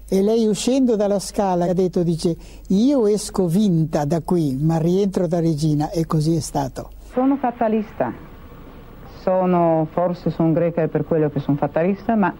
E 0.09 0.21
lei 0.21 0.47
uscendo 0.47 0.95
dalla 0.95 1.19
scala 1.19 1.65
ha 1.65 1.73
detto, 1.73 2.01
dice, 2.01 2.33
io 2.69 3.07
esco 3.07 3.47
vinta 3.47 4.05
da 4.05 4.21
qui, 4.21 4.57
ma 4.57 4.77
rientro 4.77 5.27
da 5.27 5.41
regina 5.41 5.89
e 5.89 6.05
così 6.05 6.37
è 6.37 6.39
stato. 6.39 6.91
Sono 7.11 7.35
fatalista, 7.35 8.13
sono, 9.19 9.85
forse 9.91 10.29
sono 10.29 10.53
greca 10.53 10.87
per 10.87 11.03
quello 11.03 11.29
che 11.29 11.41
sono 11.41 11.57
fatalista, 11.57 12.15
ma 12.15 12.33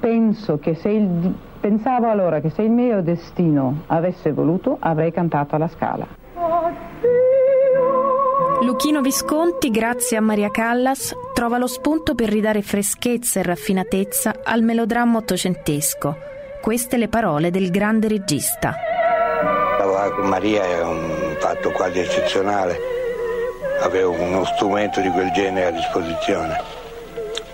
penso 0.00 0.58
che 0.58 0.74
se 0.74 0.88
il, 0.88 1.34
pensavo 1.60 2.10
allora 2.10 2.40
che 2.40 2.50
se 2.50 2.62
il 2.62 2.70
mio 2.70 3.00
destino 3.00 3.82
avesse 3.86 4.32
voluto 4.32 4.76
avrei 4.80 5.12
cantato 5.12 5.54
alla 5.54 5.68
scala. 5.68 6.06
Luchino 8.60 9.00
Visconti, 9.02 9.70
grazie 9.70 10.16
a 10.16 10.20
Maria 10.20 10.50
Callas, 10.50 11.14
trova 11.32 11.58
lo 11.58 11.68
spunto 11.68 12.16
per 12.16 12.28
ridare 12.28 12.60
freschezza 12.62 13.38
e 13.38 13.44
raffinatezza 13.44 14.40
al 14.42 14.62
melodramma 14.62 15.18
ottocentesco. 15.18 16.37
Queste 16.60 16.96
le 16.96 17.08
parole 17.08 17.50
del 17.50 17.70
grande 17.70 18.08
regista. 18.08 18.74
Lavorare 19.78 20.10
con 20.10 20.28
Maria 20.28 20.64
è 20.64 20.82
un 20.82 21.36
fatto 21.38 21.70
quasi 21.70 22.00
eccezionale, 22.00 22.78
avevo 23.82 24.12
uno 24.12 24.44
strumento 24.44 25.00
di 25.00 25.08
quel 25.10 25.30
genere 25.32 25.66
a 25.66 25.70
disposizione 25.70 26.77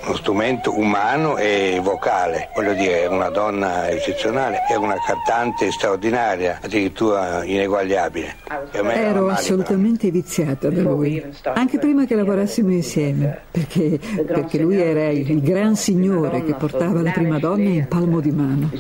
uno 0.07 0.17
strumento 0.17 0.77
umano 0.79 1.37
e 1.37 1.81
vocale, 1.83 2.51
voglio 2.55 2.75
dire, 2.75 3.03
è 3.03 3.07
una 3.07 3.31
donna 3.31 3.89
eccezionale, 3.89 4.65
è 4.69 4.75
una 4.75 4.97
cantante 5.05 5.71
straordinaria, 5.71 6.59
addirittura 6.63 7.45
ineguagliabile. 7.45 8.37
Ero 8.73 9.29
assolutamente 9.29 10.11
viziata 10.11 10.69
da 10.69 10.83
lui, 10.83 11.23
anche 11.55 11.79
prima 11.79 12.05
che 12.05 12.15
lavorassimo 12.15 12.71
insieme, 12.71 13.41
perché, 13.51 13.99
perché 14.27 14.59
lui 14.59 14.81
era 14.81 15.09
il 15.09 15.41
gran 15.41 15.75
signore 15.75 16.45
che 16.45 16.55
portava 16.55 17.01
la 17.01 17.11
prima 17.11 17.39
donna 17.39 17.69
in 17.69 17.87
palmo 17.89 18.21
di 18.21 18.31
mano. 18.31 18.71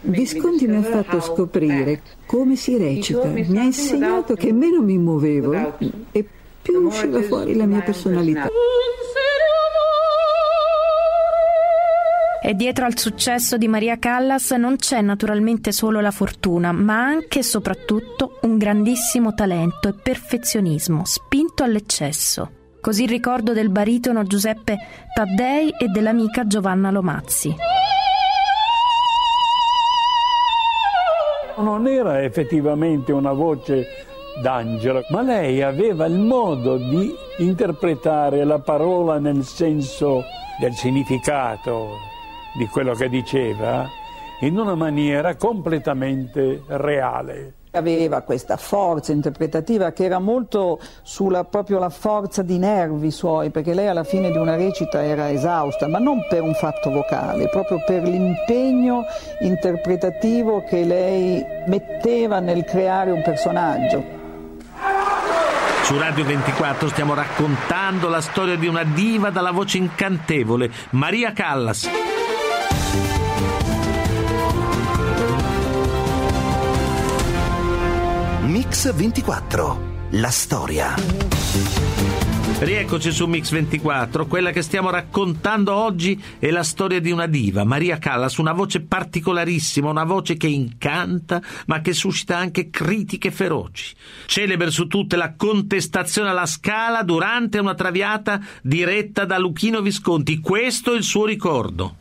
Visconti 0.00 0.66
mi 0.66 0.76
ha 0.76 0.82
fatto 0.82 1.20
scoprire 1.20 2.00
come 2.26 2.56
si 2.56 2.76
recita, 2.76 3.26
mi 3.26 3.58
ha 3.58 3.62
insegnato 3.62 4.34
che 4.34 4.52
meno 4.52 4.80
mi 4.80 4.98
muovevo 4.98 5.74
e 6.12 6.24
più 6.62 6.86
usciva 6.86 7.22
fuori 7.22 7.54
la 7.54 7.66
mia 7.66 7.80
personalità. 7.80 8.48
E 12.40 12.54
dietro 12.54 12.84
al 12.84 12.96
successo 12.96 13.56
di 13.56 13.66
Maria 13.66 13.98
Callas 13.98 14.52
non 14.52 14.76
c'è 14.76 15.00
naturalmente 15.00 15.72
solo 15.72 16.00
la 16.00 16.12
fortuna, 16.12 16.70
ma 16.70 17.04
anche 17.04 17.40
e 17.40 17.42
soprattutto 17.42 18.38
un 18.42 18.56
grandissimo 18.56 19.34
talento 19.34 19.88
e 19.88 19.94
perfezionismo 19.94 21.04
spinto 21.04 21.64
all'eccesso. 21.64 22.50
Così 22.80 23.02
il 23.02 23.08
ricordo 23.08 23.52
del 23.52 23.70
baritono 23.70 24.22
Giuseppe 24.22 24.78
Taddei 25.12 25.70
e 25.78 25.88
dell'amica 25.88 26.46
Giovanna 26.46 26.92
Lomazzi. 26.92 27.56
Non 31.56 31.88
era 31.88 32.22
effettivamente 32.22 33.10
una 33.10 33.32
voce 33.32 33.84
d'angelo, 34.40 35.02
ma 35.10 35.22
lei 35.22 35.60
aveva 35.60 36.06
il 36.06 36.20
modo 36.20 36.76
di 36.76 37.12
interpretare 37.38 38.44
la 38.44 38.60
parola 38.60 39.18
nel 39.18 39.42
senso 39.42 40.22
del 40.60 40.74
significato, 40.74 41.98
di 42.58 42.66
quello 42.66 42.92
che 42.94 43.08
diceva 43.08 43.88
in 44.40 44.58
una 44.58 44.74
maniera 44.74 45.36
completamente 45.36 46.62
reale. 46.66 47.54
Aveva 47.72 48.22
questa 48.22 48.56
forza 48.56 49.12
interpretativa 49.12 49.92
che 49.92 50.04
era 50.04 50.18
molto 50.18 50.80
sulla 51.02 51.44
proprio 51.44 51.78
la 51.78 51.90
forza 51.90 52.42
di 52.42 52.58
nervi 52.58 53.10
suoi, 53.10 53.50
perché 53.50 53.74
lei 53.74 53.86
alla 53.86 54.04
fine 54.04 54.30
di 54.30 54.38
una 54.38 54.56
recita 54.56 55.04
era 55.04 55.30
esausta, 55.30 55.86
ma 55.86 55.98
non 55.98 56.26
per 56.28 56.42
un 56.42 56.54
fatto 56.54 56.90
vocale, 56.90 57.48
proprio 57.48 57.82
per 57.86 58.02
l'impegno 58.02 59.04
interpretativo 59.40 60.64
che 60.64 60.84
lei 60.84 61.44
metteva 61.66 62.40
nel 62.40 62.64
creare 62.64 63.12
un 63.12 63.22
personaggio. 63.22 64.16
Su 65.82 65.96
Radio 65.98 66.24
24 66.24 66.88
stiamo 66.88 67.14
raccontando 67.14 68.08
la 68.08 68.20
storia 68.20 68.56
di 68.56 68.66
una 68.66 68.82
diva 68.82 69.30
dalla 69.30 69.52
voce 69.52 69.78
incantevole, 69.78 70.70
Maria 70.90 71.32
Callas. 71.32 72.17
Mix 78.68 78.92
24. 78.92 79.80
La 80.10 80.28
storia. 80.28 80.94
Rieccoci 82.58 83.10
su 83.12 83.24
Mix 83.24 83.50
24, 83.50 84.26
quella 84.26 84.50
che 84.50 84.60
stiamo 84.60 84.90
raccontando 84.90 85.72
oggi 85.72 86.22
è 86.38 86.50
la 86.50 86.62
storia 86.62 87.00
di 87.00 87.10
una 87.10 87.24
diva, 87.24 87.64
Maria 87.64 87.96
Callas, 87.96 88.36
una 88.36 88.52
voce 88.52 88.82
particolarissima, 88.82 89.88
una 89.88 90.04
voce 90.04 90.36
che 90.36 90.48
incanta 90.48 91.40
ma 91.64 91.80
che 91.80 91.94
suscita 91.94 92.36
anche 92.36 92.68
critiche 92.68 93.30
feroci. 93.30 93.94
Celebre 94.26 94.70
su 94.70 94.86
tutte 94.86 95.16
la 95.16 95.32
contestazione 95.34 96.28
alla 96.28 96.44
Scala 96.44 97.02
durante 97.02 97.58
una 97.58 97.74
traviata 97.74 98.38
diretta 98.60 99.24
da 99.24 99.38
Luchino 99.38 99.80
Visconti, 99.80 100.40
questo 100.40 100.92
è 100.92 100.96
il 100.98 101.04
suo 101.04 101.24
ricordo. 101.24 101.96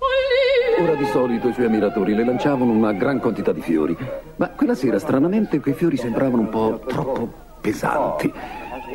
Ora 0.80 0.94
di 0.94 1.06
solito 1.06 1.48
i 1.48 1.54
suoi 1.54 1.66
ammiratori 1.66 2.14
le 2.14 2.24
lanciavano 2.24 2.72
una 2.72 2.94
gran 2.94 3.20
quantità 3.20 3.52
di 3.52 3.62
fiori, 3.62 3.98
ma 4.36 4.50
quella 4.50 4.76
sera 4.76 5.00
stranamente 5.00 5.60
quei 5.60 5.74
fiori 5.74 5.98
sembravano 5.98 6.44
un 6.44 6.50
po' 6.50 6.80
troppo 6.86 7.28
pesanti. 7.60 8.32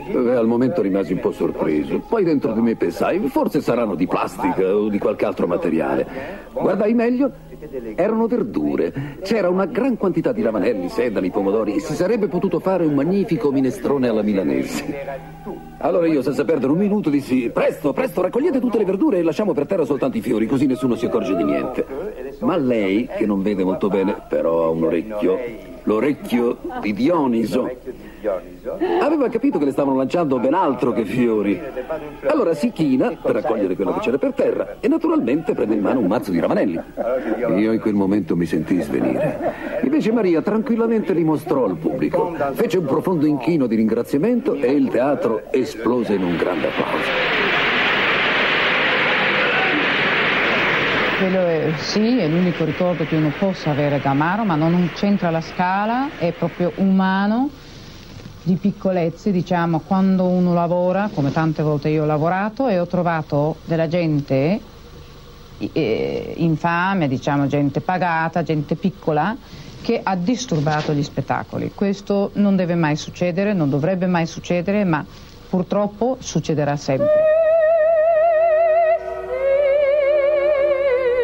Eh, 0.08 0.34
al 0.34 0.46
momento 0.46 0.82
rimasi 0.82 1.12
un 1.12 1.20
po' 1.20 1.32
sorpreso. 1.32 2.00
Poi 2.08 2.24
dentro 2.24 2.52
di 2.52 2.60
me 2.60 2.74
pensai, 2.74 3.20
forse 3.28 3.60
saranno 3.60 3.94
di 3.94 4.06
plastica 4.06 4.74
o 4.74 4.88
di 4.88 4.98
qualche 4.98 5.24
altro 5.24 5.46
materiale. 5.46 6.06
Guardai 6.52 6.92
meglio, 6.94 7.30
erano 7.94 8.26
verdure. 8.26 9.18
C'era 9.22 9.48
una 9.48 9.66
gran 9.66 9.96
quantità 9.96 10.32
di 10.32 10.42
ravanelli, 10.42 10.88
sedani, 10.88 11.30
pomodori 11.30 11.78
si 11.80 11.94
sarebbe 11.94 12.26
potuto 12.26 12.58
fare 12.58 12.84
un 12.84 12.94
magnifico 12.94 13.52
minestrone 13.52 14.08
alla 14.08 14.22
milanese. 14.22 15.30
Allora 15.78 16.06
io, 16.06 16.22
senza 16.22 16.44
perdere 16.44 16.72
un 16.72 16.78
minuto, 16.78 17.10
dissi: 17.10 17.50
Presto, 17.52 17.92
presto, 17.92 18.22
raccogliete 18.22 18.60
tutte 18.60 18.78
le 18.78 18.84
verdure 18.84 19.18
e 19.18 19.22
lasciamo 19.22 19.52
per 19.52 19.66
terra 19.66 19.84
soltanto 19.84 20.16
i 20.16 20.20
fiori, 20.20 20.46
così 20.46 20.66
nessuno 20.66 20.96
si 20.96 21.06
accorge 21.06 21.36
di 21.36 21.44
niente. 21.44 21.86
Ma 22.40 22.56
lei, 22.56 23.08
che 23.16 23.26
non 23.26 23.42
vede 23.42 23.64
molto 23.64 23.88
bene, 23.88 24.16
però 24.28 24.64
ha 24.64 24.68
un 24.68 24.84
orecchio, 24.84 25.38
l'orecchio 25.84 26.58
di 26.80 26.92
Dioniso, 28.22 28.78
aveva 29.00 29.28
capito 29.28 29.58
che 29.58 29.64
le 29.64 29.72
stavano 29.72 29.96
lanciando 29.96 30.38
ben 30.38 30.54
altro 30.54 30.92
che 30.92 31.04
fiori. 31.04 31.60
Allora 32.26 32.54
si 32.54 32.70
china 32.70 33.18
per 33.20 33.32
raccogliere 33.32 33.74
quello 33.74 33.94
che 33.94 33.98
c'era 33.98 34.16
per 34.16 34.32
terra 34.32 34.76
e 34.78 34.86
naturalmente 34.86 35.54
prende 35.54 35.74
in 35.74 35.80
mano 35.80 35.98
un 35.98 36.06
mazzo 36.06 36.30
di 36.30 36.38
ravanelli. 36.38 36.80
Io 37.56 37.72
in 37.72 37.80
quel 37.80 37.94
momento 37.94 38.36
mi 38.36 38.46
sentii 38.46 38.80
svenire. 38.82 39.80
Invece 39.82 40.12
Maria 40.12 40.40
tranquillamente 40.40 41.12
li 41.14 41.24
mostrò 41.24 41.64
al 41.64 41.76
pubblico. 41.76 42.32
Fece 42.52 42.78
un 42.78 42.84
profondo 42.84 43.26
inchino 43.26 43.66
di 43.66 43.74
ringraziamento 43.74 44.54
e 44.54 44.70
il 44.70 44.88
teatro 44.88 45.50
esplose 45.50 46.14
in 46.14 46.22
un 46.22 46.36
grande 46.36 46.68
applauso. 46.68 47.50
Quello 51.18 51.38
è, 51.38 51.72
sì, 51.76 52.18
è 52.18 52.28
l'unico 52.28 52.64
ricordo 52.64 53.04
che 53.04 53.16
uno 53.16 53.32
possa 53.36 53.70
avere 53.70 54.00
da 54.00 54.10
Amaro, 54.10 54.44
ma 54.44 54.54
non 54.54 54.90
c'entra 54.94 55.30
la 55.30 55.40
scala, 55.40 56.08
è 56.18 56.32
proprio 56.32 56.72
umano, 56.76 57.48
di 58.42 58.56
piccolezze, 58.56 59.30
diciamo, 59.30 59.80
quando 59.80 60.26
uno 60.26 60.52
lavora, 60.52 61.10
come 61.14 61.30
tante 61.30 61.62
volte 61.62 61.88
io 61.90 62.02
ho 62.02 62.06
lavorato, 62.06 62.68
e 62.68 62.78
ho 62.78 62.86
trovato 62.86 63.60
della 63.64 63.86
gente 63.86 64.60
eh, 65.58 66.34
infame, 66.36 67.06
diciamo, 67.06 67.46
gente 67.46 67.80
pagata, 67.80 68.42
gente 68.42 68.76
piccola, 68.76 69.36
che 69.80 70.00
ha 70.02 70.16
disturbato 70.16 70.92
gli 70.92 71.02
spettacoli. 71.02 71.72
Questo 71.74 72.32
non 72.34 72.56
deve 72.56 72.74
mai 72.74 72.96
succedere, 72.96 73.52
non 73.52 73.68
dovrebbe 73.68 74.06
mai 74.06 74.26
succedere, 74.26 74.84
ma 74.84 75.04
purtroppo 75.48 76.16
succederà 76.20 76.76
sempre. 76.76 77.41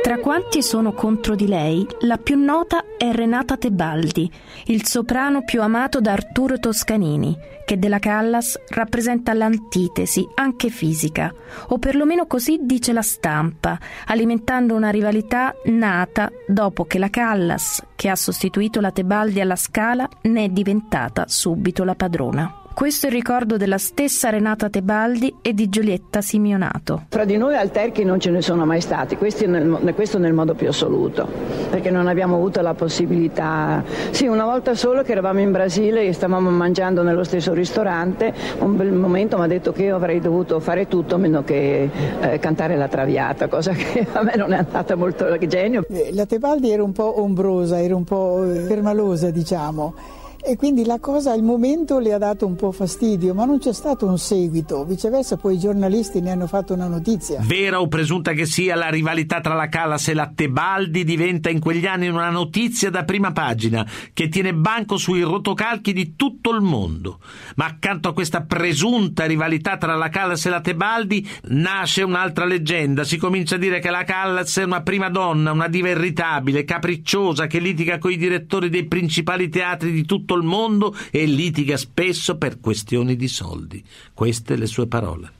Tra 0.08 0.20
quanti 0.20 0.62
sono 0.62 0.94
contro 0.94 1.34
di 1.34 1.46
lei, 1.46 1.86
la 2.00 2.16
più 2.16 2.42
nota 2.42 2.82
è 2.96 3.12
Renata 3.12 3.58
Tebaldi, 3.58 4.32
il 4.68 4.86
soprano 4.86 5.44
più 5.44 5.60
amato 5.60 6.00
da 6.00 6.12
Arturo 6.12 6.58
Toscanini, 6.58 7.36
che 7.66 7.78
della 7.78 7.98
Callas 7.98 8.58
rappresenta 8.70 9.34
l'antitesi, 9.34 10.26
anche 10.36 10.70
fisica, 10.70 11.30
o 11.66 11.76
perlomeno 11.76 12.26
così 12.26 12.60
dice 12.62 12.94
la 12.94 13.02
stampa, 13.02 13.78
alimentando 14.06 14.74
una 14.74 14.88
rivalità 14.88 15.54
nata 15.64 16.32
dopo 16.46 16.86
che 16.86 16.98
la 16.98 17.10
Callas, 17.10 17.84
che 17.94 18.08
ha 18.08 18.16
sostituito 18.16 18.80
la 18.80 18.92
Tebaldi 18.92 19.42
alla 19.42 19.56
Scala, 19.56 20.08
ne 20.22 20.44
è 20.44 20.48
diventata 20.48 21.26
subito 21.28 21.84
la 21.84 21.94
padrona. 21.94 22.67
Questo 22.78 23.06
è 23.06 23.08
il 23.08 23.16
ricordo 23.16 23.56
della 23.56 23.76
stessa 23.76 24.28
Renata 24.28 24.70
Tebaldi 24.70 25.34
e 25.42 25.52
di 25.52 25.68
Giulietta 25.68 26.20
Simeonato. 26.20 27.06
Fra 27.08 27.24
di 27.24 27.36
noi 27.36 27.56
alterchi 27.56 28.04
non 28.04 28.20
ce 28.20 28.30
ne 28.30 28.40
sono 28.40 28.64
mai 28.64 28.80
stati, 28.80 29.18
nel, 29.46 29.92
questo 29.96 30.18
nel 30.18 30.32
modo 30.32 30.54
più 30.54 30.68
assoluto, 30.68 31.26
perché 31.70 31.90
non 31.90 32.06
abbiamo 32.06 32.36
avuto 32.36 32.60
la 32.60 32.74
possibilità. 32.74 33.82
Sì, 34.10 34.28
una 34.28 34.44
volta 34.44 34.76
solo 34.76 35.02
che 35.02 35.10
eravamo 35.10 35.40
in 35.40 35.50
Brasile 35.50 36.02
e 36.02 36.12
stavamo 36.12 36.50
mangiando 36.50 37.02
nello 37.02 37.24
stesso 37.24 37.52
ristorante, 37.52 38.32
un 38.60 38.76
bel 38.76 38.92
momento 38.92 39.36
mi 39.38 39.42
ha 39.42 39.48
detto 39.48 39.72
che 39.72 39.82
io 39.82 39.96
avrei 39.96 40.20
dovuto 40.20 40.60
fare 40.60 40.86
tutto 40.86 41.18
meno 41.18 41.42
che 41.42 41.90
eh, 42.20 42.38
cantare 42.38 42.76
la 42.76 42.86
traviata, 42.86 43.48
cosa 43.48 43.72
che 43.72 44.06
a 44.12 44.22
me 44.22 44.36
non 44.36 44.52
è 44.52 44.58
andata 44.58 44.94
molto 44.94 45.36
genio. 45.48 45.84
Eh, 45.90 46.10
la 46.12 46.26
Tebaldi 46.26 46.70
era 46.70 46.84
un 46.84 46.92
po' 46.92 47.20
ombrosa, 47.20 47.82
era 47.82 47.96
un 47.96 48.04
po' 48.04 48.44
eh, 48.44 48.60
permalosa, 48.60 49.32
diciamo 49.32 50.17
e 50.48 50.56
quindi 50.56 50.86
la 50.86 50.98
cosa 50.98 51.32
al 51.32 51.42
momento 51.42 51.98
le 51.98 52.14
ha 52.14 52.18
dato 52.18 52.46
un 52.46 52.56
po' 52.56 52.72
fastidio, 52.72 53.34
ma 53.34 53.44
non 53.44 53.58
c'è 53.58 53.74
stato 53.74 54.06
un 54.06 54.18
seguito, 54.18 54.84
viceversa 54.84 55.36
poi 55.36 55.56
i 55.56 55.58
giornalisti 55.58 56.20
ne 56.20 56.30
hanno 56.30 56.46
fatto 56.46 56.72
una 56.72 56.86
notizia. 56.86 57.40
Vera 57.42 57.82
o 57.82 57.88
presunta 57.88 58.32
che 58.32 58.46
sia, 58.46 58.74
la 58.74 58.88
rivalità 58.88 59.40
tra 59.40 59.54
la 59.54 59.68
Callas 59.68 60.08
e 60.08 60.14
la 60.14 60.32
Tebaldi 60.34 61.04
diventa 61.04 61.50
in 61.50 61.60
quegli 61.60 61.84
anni 61.84 62.08
una 62.08 62.30
notizia 62.30 62.88
da 62.88 63.04
prima 63.04 63.32
pagina 63.32 63.86
che 64.14 64.28
tiene 64.28 64.54
banco 64.54 64.96
sui 64.96 65.20
rotocalchi 65.20 65.92
di 65.92 66.14
tutto 66.16 66.50
il 66.54 66.62
mondo. 66.62 67.20
Ma 67.56 67.66
accanto 67.66 68.08
a 68.08 68.14
questa 68.14 68.42
presunta 68.42 69.26
rivalità 69.26 69.76
tra 69.76 69.96
la 69.96 70.08
Callas 70.08 70.46
e 70.46 70.48
la 70.48 70.62
Tebaldi 70.62 71.28
nasce 71.48 72.02
un'altra 72.02 72.46
leggenda, 72.46 73.04
si 73.04 73.18
comincia 73.18 73.56
a 73.56 73.58
dire 73.58 73.80
che 73.80 73.90
la 73.90 74.04
Callas 74.04 74.56
è 74.56 74.64
una 74.64 74.80
prima 74.80 75.10
donna, 75.10 75.52
una 75.52 75.68
diva 75.68 75.90
irritabile, 75.90 76.64
capricciosa, 76.64 77.46
che 77.46 77.58
litiga 77.58 77.98
con 77.98 78.12
i 78.12 78.16
direttori 78.16 78.70
dei 78.70 78.86
principali 78.86 79.50
teatri 79.50 79.92
di 79.92 80.06
tutto 80.06 80.28
tutto 80.28 80.34
il 80.38 80.44
mondo 80.44 80.96
e 81.10 81.26
litiga 81.26 81.76
spesso 81.76 82.38
per 82.38 82.60
questioni 82.60 83.16
di 83.16 83.28
soldi. 83.28 83.84
Queste 84.14 84.56
le 84.56 84.66
sue 84.66 84.86
parole. 84.86 85.32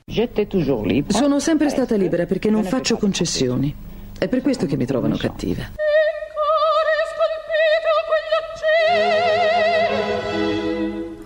Sono 1.07 1.39
sempre 1.39 1.69
stata 1.69 1.95
libera 1.95 2.25
perché 2.25 2.51
non 2.51 2.63
faccio 2.63 2.97
concessioni. 2.97 3.73
È 4.17 4.27
per 4.27 4.41
questo 4.41 4.65
che 4.65 4.77
mi 4.77 4.85
trovano 4.85 5.17
cattiva. 5.17 5.71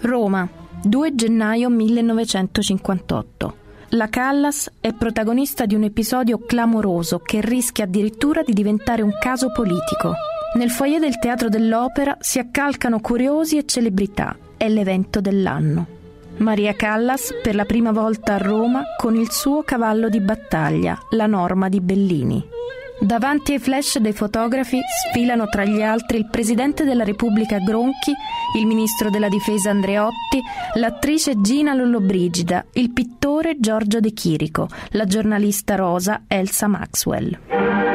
Roma, 0.02 0.48
2 0.84 1.16
gennaio 1.16 1.70
1958. 1.70 3.56
La 3.90 4.10
Callas 4.10 4.72
è 4.80 4.92
protagonista 4.94 5.66
di 5.66 5.76
un 5.76 5.84
episodio 5.84 6.40
clamoroso 6.40 7.20
che 7.20 7.42
rischia 7.42 7.86
addirittura 7.86 8.42
di 8.42 8.54
diventare 8.54 9.02
un 9.02 9.16
caso 9.20 9.52
politico. 9.52 10.14
Nel 10.56 10.70
foyer 10.70 11.00
del 11.00 11.18
Teatro 11.18 11.50
dell'Opera 11.50 12.16
si 12.20 12.38
accalcano 12.38 13.00
curiosi 13.00 13.58
e 13.58 13.66
celebrità. 13.66 14.38
È 14.56 14.70
l'evento 14.70 15.20
dell'anno. 15.20 15.88
Maria 16.38 16.74
Callas 16.74 17.34
per 17.42 17.56
la 17.56 17.66
prima 17.66 17.92
volta 17.92 18.36
a 18.36 18.38
Roma 18.38 18.84
con 18.98 19.16
il 19.16 19.32
suo 19.32 19.64
cavallo 19.64 20.10
di 20.10 20.20
battaglia, 20.20 20.98
la 21.12 21.26
Norma 21.26 21.70
di 21.70 21.82
Bellini. 21.82 22.52
Davanti 23.00 23.54
ai 23.54 23.60
flash 23.60 23.98
dei 23.98 24.14
fotografi 24.14 24.80
sfilano 25.10 25.48
tra 25.48 25.66
gli 25.66 25.82
altri 25.82 26.18
il 26.18 26.28
presidente 26.30 26.84
della 26.84 27.04
Repubblica 27.04 27.58
Gronchi, 27.58 28.14
il 28.58 28.66
ministro 28.68 29.10
della 29.10 29.30
difesa 29.30 29.72
Andreotti, 29.72 30.40
l'attrice 30.76 31.42
Gina 31.42 31.74
Lollobrigida, 31.74 32.64
il 32.74 32.92
pittore 32.92 33.60
Giorgio 33.60 34.00
De 34.00 34.12
Chirico, 34.12 34.70
la 34.92 35.06
giornalista 35.06 35.76
rosa 35.76 36.24
Elsa 36.28 36.68
Maxwell. 36.68 37.93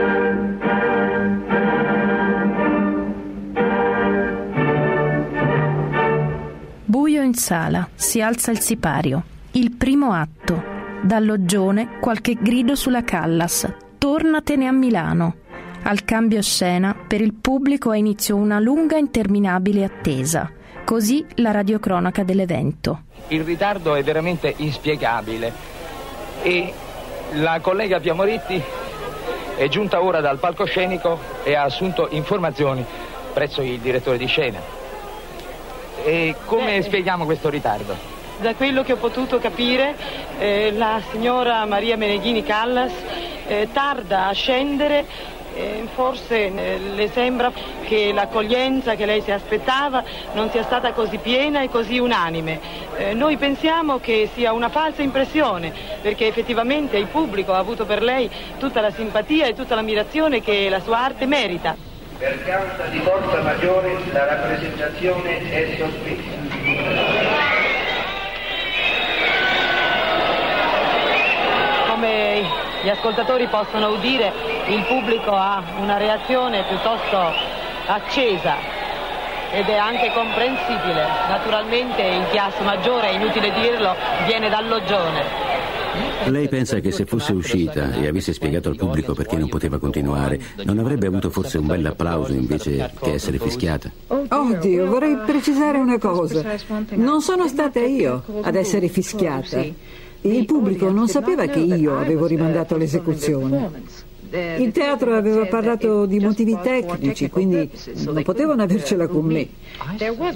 In 7.29 7.35
sala, 7.35 7.87
si 7.95 8.23
alza 8.23 8.51
il 8.51 8.61
sipario. 8.61 9.23
Il 9.53 9.73
primo 9.73 10.13
atto. 10.13 10.77
Dall'oggione 11.03 11.99
qualche 12.01 12.35
grido 12.35 12.75
sulla 12.75 13.05
Callas. 13.05 13.71
Tornatene 13.99 14.67
a 14.67 14.73
Milano. 14.73 15.35
Al 15.83 16.05
cambio 16.05 16.41
scena, 16.41 16.95
per 16.95 17.21
il 17.21 17.35
pubblico 17.35 17.91
ha 17.91 17.97
inizio 17.97 18.35
una 18.37 18.59
lunga 18.59 18.97
interminabile 18.97 19.85
attesa. 19.85 20.51
Così 20.85 21.25
la 21.35 21.51
radiocronaca 21.51 22.25
dell'evento. 22.25 23.03
Il 23.29 23.45
ritardo 23.45 23.95
è 23.95 24.03
veramente 24.03 24.55
inspiegabile 24.57 25.53
e 26.43 26.73
la 27.35 27.61
collega 27.61 28.01
Piamoretti 28.01 28.63
è 29.57 29.69
giunta 29.69 30.03
ora 30.03 30.21
dal 30.21 30.39
palcoscenico 30.39 31.19
e 31.45 31.55
ha 31.55 31.65
assunto 31.65 32.09
informazioni 32.11 32.85
presso 33.35 33.61
il 33.61 33.79
direttore 33.81 34.17
di 34.17 34.27
scena. 34.27 34.78
E 36.05 36.35
come 36.45 36.77
Beh, 36.77 36.83
spieghiamo 36.83 37.25
questo 37.25 37.49
ritardo? 37.49 37.97
Da 38.41 38.55
quello 38.55 38.83
che 38.83 38.93
ho 38.93 38.97
potuto 38.97 39.39
capire, 39.39 39.97
eh, 40.39 40.73
la 40.73 41.01
signora 41.11 41.65
Maria 41.65 41.97
Meneghini 41.97 42.45
Callas 42.45 42.93
eh, 43.47 43.69
tarda 43.73 44.29
a 44.29 44.33
scendere 44.33 45.05
eh, 45.59 45.89
forse 45.93 46.55
eh, 46.55 46.79
le 46.95 47.09
sembra 47.11 47.51
che 47.83 48.13
l'accoglienza 48.13 48.95
che 48.95 49.07
lei 49.07 49.23
si 49.23 49.33
aspettava 49.33 50.05
non 50.35 50.51
sia 50.51 50.63
stata 50.63 50.93
così 50.93 51.19
piena 51.19 51.63
e 51.63 51.69
così 51.69 51.99
unanime. 51.99 52.61
Eh, 52.97 53.15
noi 53.15 53.37
pensiamo 53.37 53.99
che 53.99 54.31
sia 54.33 54.53
una 54.53 54.69
falsa 54.69 55.03
impressione, 55.03 55.73
perché 56.01 56.29
effettivamente 56.29 56.97
il 56.97 57.07
pubblico 57.07 57.53
ha 57.53 57.59
avuto 57.59 57.85
per 57.85 58.03
lei 58.03 58.31
tutta 58.59 58.81
la 58.81 58.93
simpatia 58.93 59.47
e 59.47 59.55
tutta 59.55 59.75
l'ammirazione 59.75 60.41
che 60.41 60.69
la 60.69 60.81
sua 60.81 61.01
arte 61.01 61.27
merita. 61.27 61.88
Per 62.19 62.45
causa 62.45 62.87
di 62.91 62.99
forza 62.99 63.41
maggiore 63.43 63.97
la 64.11 64.25
rappresentazione 64.25 65.39
è 65.51 65.77
sospesa. 65.79 66.37
Come 71.87 72.43
gli 72.83 72.89
ascoltatori 72.89 73.47
possono 73.47 73.91
udire, 73.91 74.33
il 74.67 74.83
pubblico 74.83 75.31
ha 75.31 75.63
una 75.79 75.97
reazione 75.97 76.65
piuttosto 76.65 77.33
accesa 77.87 78.57
ed 79.53 79.69
è 79.69 79.77
anche 79.77 80.11
comprensibile. 80.13 81.07
Naturalmente 81.29 82.03
il 82.03 82.27
chiasso 82.31 82.65
maggiore, 82.65 83.11
è 83.11 83.13
inutile 83.13 83.53
dirlo, 83.53 83.95
viene 84.27 84.49
dall'Oggione. 84.49 85.48
Lei 86.27 86.49
pensa 86.49 86.81
che 86.81 86.91
se 86.91 87.05
fosse 87.07 87.33
uscita 87.33 87.95
e 87.95 88.07
avesse 88.07 88.33
spiegato 88.33 88.69
al 88.69 88.77
pubblico 88.77 89.15
perché 89.15 89.37
non 89.37 89.49
poteva 89.49 89.79
continuare, 89.79 90.41
non 90.65 90.79
avrebbe 90.79 91.07
avuto 91.07 91.31
forse 91.31 91.59
un 91.59 91.67
bel 91.67 91.87
applauso 91.87 92.33
invece 92.33 92.93
che 93.01 93.13
essere 93.13 93.39
fischiata? 93.39 93.91
Oddio, 94.09 94.87
vorrei 94.87 95.17
precisare 95.25 95.79
una 95.79 95.99
cosa. 95.99 96.45
Non 96.91 97.23
sono 97.23 97.49
stata 97.49 97.81
io 97.81 98.23
ad 98.43 98.55
essere 98.55 98.89
fischiata. 98.89 99.65
Il 100.23 100.45
pubblico 100.45 100.91
non 100.91 101.09
sapeva 101.09 101.47
che 101.47 101.61
io 101.61 101.97
avevo 101.97 102.27
rimandato 102.27 102.77
l'esecuzione. 102.77 104.07
Il 104.31 104.73
teatro 104.73 105.15
aveva 105.15 105.47
parlato 105.47 106.05
di 106.05 106.19
motivi 106.21 106.57
tecnici, 106.63 107.31
quindi 107.31 107.71
non 108.05 108.23
potevano 108.23 108.63
avercela 108.63 109.07
con 109.07 109.25
me. 109.25 109.49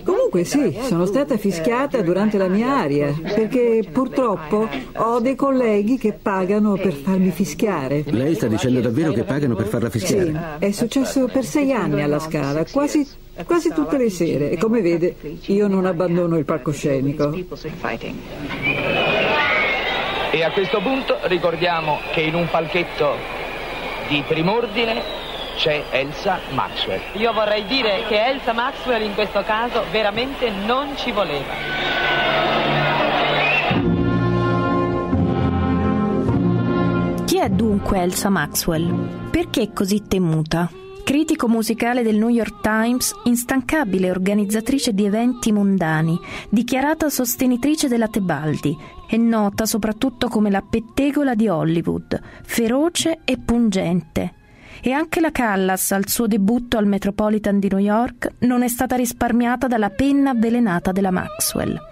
Comunque 0.03 0.45
sì, 0.45 0.77
sono 0.83 1.05
stata 1.05 1.37
fischiata 1.37 2.01
durante 2.01 2.39
la 2.39 2.49
mia 2.49 2.77
aria, 2.79 3.15
perché 3.23 3.85
purtroppo 3.91 4.69
ho 4.95 5.21
dei 5.21 5.35
colleghi 5.35 5.99
che 5.99 6.13
pagano 6.13 6.75
per 6.75 6.95
farmi 6.95 7.31
fischiare. 7.31 8.05
Lei 8.07 8.35
sta 8.35 8.47
dicendo 8.47 8.81
davvero 8.81 9.13
che 9.13 9.25
pagano 9.25 9.55
per 9.55 9.67
farla 9.67 9.91
fischiare? 9.91 10.27
Sì, 10.59 10.67
è 10.67 10.71
successo 10.71 11.27
per 11.27 11.45
sei 11.45 11.73
anni 11.73 12.03
alla 12.03 12.19
Scala, 12.19 12.65
quasi, 12.71 13.07
quasi 13.45 13.71
tutte 13.75 13.99
le 13.99 14.11
sere. 14.11 14.51
E 14.51 14.57
come 14.57 14.81
vede, 14.81 15.15
io 15.47 15.69
non 15.69 15.85
abbandono 15.85 16.39
il 16.39 16.45
palcoscenico. 16.45 17.33
E 20.35 20.43
a 20.43 20.51
questo 20.53 20.81
punto 20.81 21.19
ricordiamo 21.25 21.99
che 22.15 22.23
in 22.23 22.35
un 22.35 22.49
palchetto 22.51 23.41
di 24.12 24.22
primordine 24.29 25.03
c'è 25.57 25.85
Elsa 25.88 26.38
Maxwell. 26.51 27.01
Io 27.14 27.33
vorrei 27.33 27.64
dire 27.64 28.05
che 28.09 28.22
Elsa 28.22 28.53
Maxwell 28.53 29.03
in 29.03 29.14
questo 29.14 29.42
caso 29.42 29.85
veramente 29.90 30.51
non 30.51 30.94
ci 30.98 31.12
voleva. 31.12 31.55
Chi 37.25 37.38
è 37.38 37.48
dunque 37.48 38.01
Elsa 38.01 38.29
Maxwell? 38.29 39.31
Perché 39.31 39.72
così 39.72 40.07
temuta? 40.07 40.82
Critico 41.05 41.49
musicale 41.49 42.03
del 42.03 42.17
New 42.17 42.29
York 42.29 42.61
Times, 42.61 43.12
instancabile 43.25 44.11
organizzatrice 44.11 44.95
di 44.95 45.05
eventi 45.05 45.51
mondani, 45.51 46.19
dichiarata 46.49 47.11
sostenitrice 47.11 47.88
della 47.88 48.09
Tebaldi, 48.09 48.77
è 49.09 49.17
nota 49.17 49.67
soprattutto 49.67 50.29
come 50.29 50.49
la 50.49 50.62
pettegola 50.62 51.35
di 51.35 51.49
Hollywood, 51.49 52.19
feroce 52.45 53.19
e 53.25 53.37
pungente. 53.37 54.35
E 54.81 54.93
anche 54.93 55.21
la 55.21 55.33
Callas, 55.33 55.91
al 55.93 56.09
suo 56.09 56.27
debutto 56.27 56.79
al 56.79 56.87
Metropolitan 56.87 57.59
di 57.59 57.69
New 57.69 57.79
York, 57.79 58.35
non 58.41 58.62
è 58.62 58.69
stata 58.69 58.97
risparmiata 58.97 59.67
dalla 59.67 59.91
penna 59.91 60.31
avvelenata 60.31 60.93
della 60.93 61.11
Maxwell. 61.11 61.92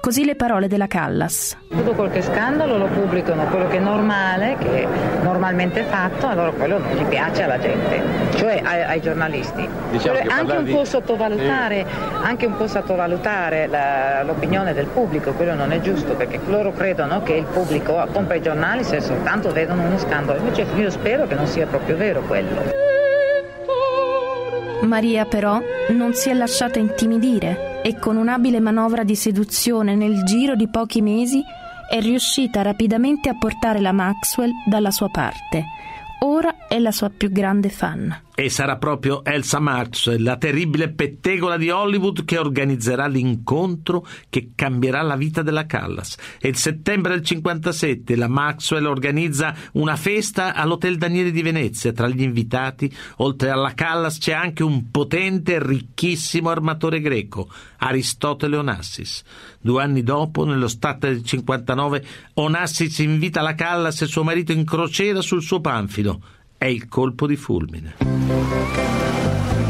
Così 0.00 0.24
le 0.24 0.34
parole 0.34 0.66
della 0.66 0.86
Callas. 0.86 1.54
Tutto 1.68 1.92
qualche 1.92 2.22
scandalo 2.22 2.78
lo 2.78 2.86
pubblicano, 2.86 3.44
quello 3.44 3.68
che 3.68 3.76
è 3.76 3.80
normale, 3.80 4.56
che 4.58 4.84
è 4.84 4.88
normalmente 5.22 5.82
fatto, 5.82 6.26
allora 6.26 6.50
quello 6.52 6.78
non 6.78 6.90
gli 6.96 7.04
piace 7.04 7.42
alla 7.42 7.58
gente, 7.58 8.00
cioè 8.36 8.62
ai, 8.64 8.82
ai 8.82 9.00
giornalisti. 9.02 9.68
Diciamo 9.90 10.20
anche, 10.26 10.56
un 10.56 10.64
di... 10.64 10.70
sì. 10.70 11.86
anche, 12.22 12.46
un 12.46 12.56
po 12.56 12.66
sottovalutare, 12.66 13.66
la, 13.66 14.22
l'opinione 14.22 14.72
del 14.72 14.86
pubblico, 14.86 15.32
quello 15.32 15.54
non 15.54 15.70
è 15.70 15.82
giusto, 15.82 16.14
perché 16.14 16.40
loro 16.46 16.72
credono 16.72 17.22
che 17.22 17.34
il 17.34 17.44
pubblico 17.44 18.02
compra 18.10 18.36
i 18.36 18.42
giornali 18.42 18.82
se 18.84 19.02
soltanto 19.02 19.52
vedono 19.52 19.82
uno 19.82 19.98
scandalo, 19.98 20.38
invece 20.38 20.66
io 20.76 20.88
spero 20.88 21.26
che 21.26 21.34
non 21.34 21.46
sia 21.46 21.66
proprio 21.66 21.98
vero 21.98 22.22
quello. 22.22 22.88
Maria 24.80 25.26
però 25.26 25.60
non 25.90 26.14
si 26.14 26.30
è 26.30 26.32
lasciata 26.32 26.78
intimidire 26.78 27.69
e 27.82 27.98
con 27.98 28.16
un'abile 28.16 28.60
manovra 28.60 29.04
di 29.04 29.16
seduzione 29.16 29.94
nel 29.94 30.24
giro 30.24 30.54
di 30.54 30.68
pochi 30.68 31.00
mesi 31.00 31.42
è 31.88 32.00
riuscita 32.00 32.62
rapidamente 32.62 33.28
a 33.28 33.36
portare 33.36 33.80
la 33.80 33.92
Maxwell 33.92 34.50
dalla 34.66 34.90
sua 34.90 35.08
parte. 35.08 35.64
Ora 36.20 36.68
è 36.68 36.78
la 36.78 36.92
sua 36.92 37.10
più 37.10 37.30
grande 37.32 37.68
fan. 37.68 38.14
E 38.40 38.48
sarà 38.48 38.78
proprio 38.78 39.22
Elsa 39.22 39.58
Maxwell, 39.58 40.22
la 40.22 40.38
terribile 40.38 40.88
pettegola 40.88 41.58
di 41.58 41.68
Hollywood, 41.68 42.24
che 42.24 42.38
organizzerà 42.38 43.06
l'incontro 43.06 44.06
che 44.30 44.52
cambierà 44.54 45.02
la 45.02 45.16
vita 45.16 45.42
della 45.42 45.66
Callas. 45.66 46.16
E 46.40 46.48
il 46.48 46.56
settembre 46.56 47.12
del 47.12 47.22
57 47.22 48.16
la 48.16 48.28
Maxwell 48.28 48.86
organizza 48.86 49.54
una 49.72 49.94
festa 49.94 50.54
all'Hotel 50.54 50.96
Daniele 50.96 51.32
di 51.32 51.42
Venezia. 51.42 51.92
Tra 51.92 52.08
gli 52.08 52.22
invitati, 52.22 52.90
oltre 53.16 53.50
alla 53.50 53.74
Callas, 53.74 54.16
c'è 54.16 54.32
anche 54.32 54.62
un 54.62 54.90
potente 54.90 55.56
e 55.56 55.62
ricchissimo 55.62 56.48
armatore 56.48 57.02
greco, 57.02 57.46
Aristotele 57.76 58.56
Onassis. 58.56 59.22
Due 59.60 59.82
anni 59.82 60.02
dopo, 60.02 60.46
nello 60.46 60.68
stato 60.68 61.08
del 61.08 61.22
59, 61.22 62.04
Onassis 62.32 63.00
invita 63.00 63.42
la 63.42 63.54
Callas 63.54 64.00
e 64.00 64.06
suo 64.06 64.24
marito 64.24 64.52
in 64.52 64.64
crociera 64.64 65.20
sul 65.20 65.42
suo 65.42 65.60
panfilo 65.60 66.22
è 66.60 66.66
il 66.66 66.88
colpo 66.88 67.26
di 67.26 67.36
fulmine. 67.36 67.94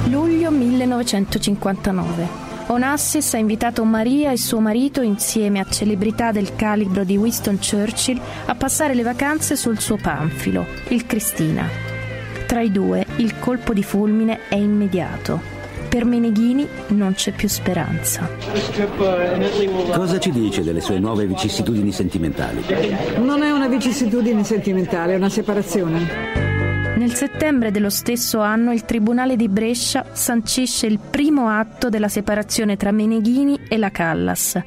Luglio 0.09 0.51
1959. 0.51 2.29
Onassis 2.67 3.35
ha 3.35 3.37
invitato 3.37 3.85
Maria 3.85 4.33
e 4.33 4.37
suo 4.37 4.59
marito, 4.59 5.01
insieme 5.01 5.61
a 5.61 5.67
celebrità 5.71 6.33
del 6.33 6.57
calibro 6.57 7.05
di 7.05 7.17
Winston 7.17 7.59
Churchill, 7.59 8.21
a 8.47 8.57
passare 8.57 8.95
le 8.95 9.05
vacanze 9.05 9.55
sul 9.55 9.79
suo 9.79 9.99
panfilo, 9.99 10.67
il 10.89 11.07
Cristina. 11.07 11.69
Tra 12.49 12.61
i 12.61 12.73
due 12.73 13.07
il 13.19 13.39
colpo 13.39 13.73
di 13.73 13.85
fulmine 13.85 14.49
è 14.49 14.57
immediato. 14.57 15.41
Per 15.89 16.05
Meneghini 16.05 16.67
non 16.89 17.15
c'è 17.15 17.31
più 17.31 17.49
speranza. 17.49 18.29
Cosa 19.93 20.19
ci 20.19 20.33
dice 20.33 20.65
delle 20.65 20.81
sue 20.81 20.99
nuove 20.99 21.25
vicissitudini 21.29 21.93
sentimentali? 21.93 22.65
Non 23.19 23.45
è 23.45 23.53
una 23.53 23.69
vicissitudine 23.69 24.43
sentimentale, 24.43 25.13
è 25.13 25.17
una 25.17 25.29
separazione. 25.29 26.50
Nel 27.01 27.15
settembre 27.15 27.71
dello 27.71 27.89
stesso 27.89 28.41
anno 28.41 28.73
il 28.73 28.85
Tribunale 28.85 29.35
di 29.35 29.49
Brescia 29.49 30.05
sancisce 30.13 30.87
il 30.87 30.99
primo 30.99 31.49
atto 31.49 31.89
della 31.89 32.09
separazione 32.09 32.77
tra 32.77 32.93
Meneghini 32.93 33.59
e 33.71 33.79
la 33.79 33.91
Callas. 33.91 34.61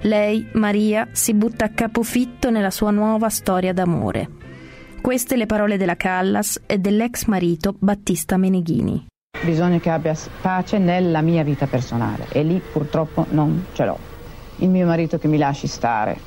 Lei, 0.00 0.46
Maria, 0.52 1.08
si 1.12 1.32
butta 1.32 1.64
a 1.64 1.70
capofitto 1.70 2.50
nella 2.50 2.70
sua 2.70 2.90
nuova 2.90 3.30
storia 3.30 3.72
d'amore. 3.72 4.28
Queste 5.00 5.36
le 5.36 5.46
parole 5.46 5.78
della 5.78 5.96
Callas 5.96 6.60
e 6.66 6.76
dell'ex 6.76 7.24
marito 7.24 7.74
Battista 7.78 8.36
Meneghini. 8.36 9.06
Bisogna 9.42 9.78
che 9.78 9.88
abbia 9.88 10.14
pace 10.42 10.76
nella 10.76 11.22
mia 11.22 11.42
vita 11.42 11.66
personale 11.66 12.26
e 12.28 12.42
lì 12.42 12.60
purtroppo 12.60 13.24
non 13.30 13.64
ce 13.72 13.86
l'ho. 13.86 13.98
Il 14.56 14.68
mio 14.68 14.84
marito 14.84 15.18
che 15.18 15.28
mi 15.28 15.38
lasci 15.38 15.66
stare, 15.66 16.18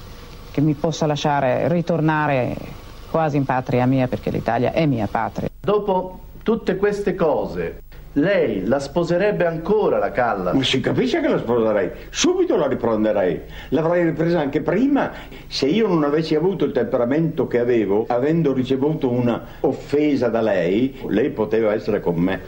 che 0.50 0.62
mi 0.62 0.74
possa 0.74 1.06
lasciare 1.06 1.68
ritornare 1.68 2.82
quasi 3.14 3.38
in 3.38 3.46
patria 3.46 3.86
mia 3.86 4.08
perché 4.08 4.32
l'Italia 4.32 4.72
è 4.72 4.88
mia 4.88 5.06
patria. 5.06 5.48
Dopo 5.62 6.20
tutte 6.42 6.78
queste 6.78 7.14
cose, 7.14 7.84
lei 8.14 8.66
la 8.66 8.80
sposerebbe 8.80 9.46
ancora 9.46 10.00
la 10.00 10.10
Calla? 10.10 10.52
Ma 10.52 10.64
si 10.64 10.80
capisce 10.80 11.22
che 11.22 11.28
la 11.28 11.38
sposerei, 11.38 11.92
subito 12.10 12.56
la 12.56 12.66
riprenderei. 12.66 13.42
L'avrei 13.70 14.06
ripresa 14.06 14.40
anche 14.40 14.62
prima 14.62 15.12
se 15.46 15.68
io 15.68 15.88
non 15.88 16.04
avessi 16.04 16.34
avuto 16.34 16.66
il 16.66 16.72
temperamento 16.72 17.46
che 17.46 17.60
avevo, 17.60 18.06
avendo 18.08 18.52
ricevuto 18.52 19.12
una 19.12 19.46
offesa 19.60 20.30
da 20.30 20.42
lei, 20.42 21.00
lei 21.08 21.30
poteva 21.30 21.72
essere 21.72 22.00
con 22.02 22.16
me. 22.16 22.42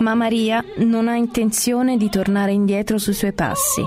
Ma 0.00 0.14
Maria 0.14 0.62
non 0.76 1.08
ha 1.08 1.14
intenzione 1.14 1.96
di 1.96 2.10
tornare 2.10 2.52
indietro 2.52 2.98
sui 2.98 3.14
suoi 3.14 3.32
passi. 3.32 3.82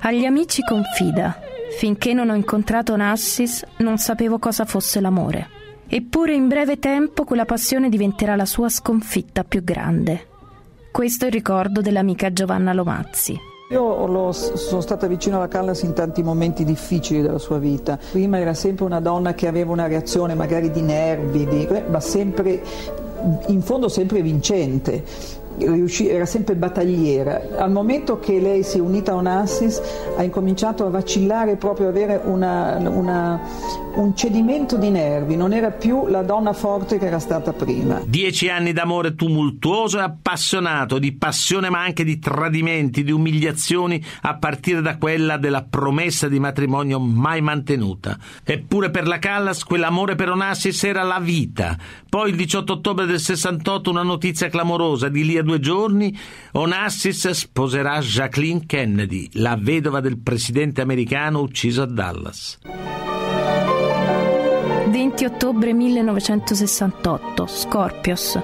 Agli 0.00 0.24
amici 0.24 0.62
confida 0.62 1.48
Finché 1.80 2.12
non 2.12 2.28
ho 2.28 2.34
incontrato 2.34 2.94
Nassis 2.94 3.64
non 3.78 3.96
sapevo 3.96 4.38
cosa 4.38 4.66
fosse 4.66 5.00
l'amore. 5.00 5.48
Eppure 5.88 6.34
in 6.34 6.46
breve 6.46 6.78
tempo 6.78 7.24
quella 7.24 7.46
passione 7.46 7.88
diventerà 7.88 8.36
la 8.36 8.44
sua 8.44 8.68
sconfitta 8.68 9.44
più 9.44 9.64
grande. 9.64 10.26
Questo 10.92 11.24
è 11.24 11.28
il 11.28 11.32
ricordo 11.32 11.80
dell'amica 11.80 12.34
Giovanna 12.34 12.74
Lomazzi. 12.74 13.34
Io 13.70 14.06
lo, 14.06 14.30
sono 14.32 14.82
stata 14.82 15.06
vicino 15.06 15.36
alla 15.36 15.48
Callas 15.48 15.80
in 15.80 15.94
tanti 15.94 16.22
momenti 16.22 16.66
difficili 16.66 17.22
della 17.22 17.38
sua 17.38 17.56
vita. 17.56 17.98
Prima 18.10 18.38
era 18.38 18.52
sempre 18.52 18.84
una 18.84 19.00
donna 19.00 19.32
che 19.32 19.46
aveva 19.46 19.72
una 19.72 19.86
reazione 19.86 20.34
magari 20.34 20.70
di 20.70 20.82
nervi, 20.82 21.46
di, 21.46 21.66
ma 21.88 22.00
sempre, 22.00 22.62
in 23.46 23.62
fondo 23.62 23.88
sempre 23.88 24.20
vincente 24.20 25.02
era 25.60 26.26
sempre 26.26 26.54
battagliera. 26.54 27.42
Al 27.58 27.70
momento 27.70 28.18
che 28.18 28.40
lei 28.40 28.62
si 28.62 28.78
è 28.78 28.80
unita 28.80 29.12
a 29.12 29.16
Onassis 29.16 29.80
ha 30.16 30.22
incominciato 30.22 30.86
a 30.86 30.90
vacillare, 30.90 31.56
proprio 31.56 31.88
avere 31.88 32.20
una, 32.24 32.78
una, 32.88 33.40
un 33.94 34.16
cedimento 34.16 34.76
di 34.76 34.90
nervi, 34.90 35.36
non 35.36 35.52
era 35.52 35.70
più 35.70 36.06
la 36.06 36.22
donna 36.22 36.52
forte 36.52 36.98
che 36.98 37.06
era 37.06 37.18
stata 37.18 37.52
prima. 37.52 38.02
Dieci 38.06 38.48
anni 38.48 38.72
d'amore 38.72 39.14
tumultuoso 39.14 39.98
e 39.98 40.02
appassionato, 40.02 40.98
di 40.98 41.12
passione 41.12 41.70
ma 41.70 41.82
anche 41.82 42.04
di 42.04 42.18
tradimenti, 42.18 43.02
di 43.02 43.12
umiliazioni, 43.12 44.02
a 44.22 44.36
partire 44.36 44.80
da 44.80 44.96
quella 44.96 45.36
della 45.36 45.66
promessa 45.68 46.28
di 46.28 46.38
matrimonio 46.38 46.98
mai 47.00 47.40
mantenuta. 47.40 48.16
Eppure 48.44 48.90
per 48.90 49.06
la 49.06 49.18
Callas 49.18 49.64
quell'amore 49.64 50.14
per 50.14 50.30
Onassis 50.30 50.84
era 50.84 51.02
la 51.02 51.18
vita. 51.20 51.76
Poi 52.08 52.30
il 52.30 52.36
18 52.36 52.72
ottobre 52.72 53.06
del 53.06 53.20
68 53.20 53.90
una 53.90 54.02
notizia 54.02 54.48
clamorosa 54.48 55.08
di 55.08 55.24
lì 55.24 55.38
a 55.38 55.42
due 55.50 55.58
giorni 55.58 56.16
Onassis 56.52 57.30
sposerà 57.30 57.98
Jacqueline 57.98 58.66
Kennedy, 58.66 59.28
la 59.32 59.58
vedova 59.58 59.98
del 59.98 60.18
presidente 60.18 60.80
americano 60.80 61.40
ucciso 61.40 61.82
a 61.82 61.86
Dallas. 61.86 62.58
20 64.86 65.24
ottobre 65.24 65.72
1968, 65.72 67.46
Scorpios, 67.48 68.38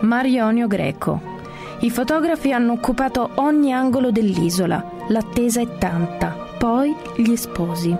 Marionio 0.00 0.66
Greco. 0.66 1.36
I 1.80 1.90
fotografi 1.90 2.52
hanno 2.52 2.72
occupato 2.72 3.30
ogni 3.36 3.72
angolo 3.72 4.10
dell'isola, 4.10 4.84
l'attesa 5.08 5.60
è 5.60 5.78
tanta, 5.78 6.30
poi 6.58 6.92
gli 7.16 7.36
sposi. 7.36 7.96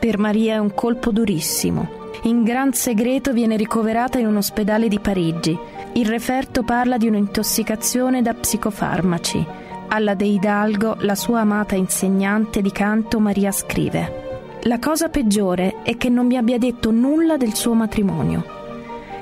Per 0.00 0.18
Maria 0.18 0.54
è 0.54 0.58
un 0.58 0.74
colpo 0.74 1.12
durissimo. 1.12 1.98
In 2.22 2.42
gran 2.42 2.72
segreto 2.72 3.32
viene 3.32 3.56
ricoverata 3.56 4.18
in 4.18 4.26
un 4.26 4.36
ospedale 4.36 4.88
di 4.88 4.98
Parigi 4.98 5.56
il 5.94 6.06
referto 6.06 6.62
parla 6.62 6.96
di 6.96 7.08
un'intossicazione 7.08 8.22
da 8.22 8.32
psicofarmaci. 8.32 9.44
Alla 9.88 10.14
De 10.14 10.24
Hidalgo, 10.24 10.96
la 11.00 11.16
sua 11.16 11.40
amata 11.40 11.74
insegnante 11.74 12.62
di 12.62 12.70
canto, 12.70 13.18
Maria 13.18 13.50
scrive: 13.50 14.58
La 14.62 14.78
cosa 14.78 15.08
peggiore 15.08 15.82
è 15.82 15.96
che 15.96 16.08
non 16.08 16.26
mi 16.26 16.36
abbia 16.36 16.58
detto 16.58 16.92
nulla 16.92 17.36
del 17.36 17.54
suo 17.54 17.74
matrimonio. 17.74 18.58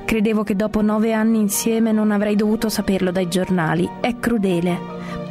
Credevo 0.05 0.43
che 0.43 0.55
dopo 0.55 0.81
nove 0.81 1.11
anni 1.11 1.39
insieme 1.39 1.91
non 1.91 2.11
avrei 2.11 2.35
dovuto 2.35 2.69
saperlo 2.69 3.11
dai 3.11 3.27
giornali. 3.27 3.89
È 3.99 4.15
crudele, 4.19 4.77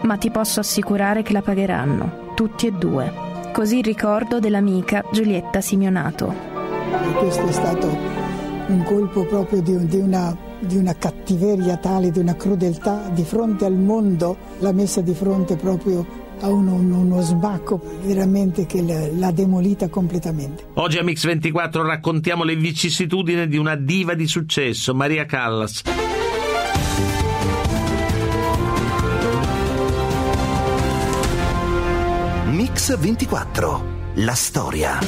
ma 0.02 0.16
ti 0.16 0.30
posso 0.30 0.58
assicurare 0.58 1.22
che 1.22 1.32
la 1.32 1.42
pagheranno, 1.42 2.32
tutti 2.34 2.66
e 2.66 2.72
due. 2.72 3.12
Così 3.52 3.78
il 3.78 3.84
ricordo 3.84 4.40
dell'amica 4.40 5.04
Giulietta 5.12 5.60
Simionato. 5.60 6.34
E 6.90 7.12
questo 7.14 7.46
è 7.46 7.52
stato 7.52 7.86
un 8.66 8.82
colpo 8.82 9.24
proprio 9.24 9.62
di, 9.62 9.86
di 9.86 9.98
una 9.98 10.36
di 10.60 10.76
una 10.76 10.94
cattiveria 10.94 11.76
tale, 11.76 12.10
di 12.10 12.18
una 12.18 12.34
crudeltà 12.34 13.10
di 13.12 13.22
fronte 13.22 13.64
al 13.64 13.74
mondo, 13.74 14.36
l'ha 14.58 14.72
messa 14.72 15.00
di 15.00 15.14
fronte 15.14 15.56
proprio 15.56 16.26
a 16.40 16.48
uno, 16.48 16.74
uno, 16.74 17.20
sbacco 17.20 17.80
veramente 18.04 18.66
che 18.66 18.82
l'ha 18.82 19.30
demolita 19.30 19.88
completamente. 19.88 20.66
Oggi 20.74 20.98
a 20.98 21.02
Mix24 21.02 21.84
raccontiamo 21.84 22.44
le 22.44 22.56
vicissitudini 22.56 23.48
di 23.48 23.56
una 23.56 23.74
diva 23.74 24.14
di 24.14 24.26
successo, 24.26 24.94
Maria 24.94 25.24
Callas. 25.24 25.82
Mix24, 32.52 33.80
la 34.14 34.34
storia. 34.34 34.98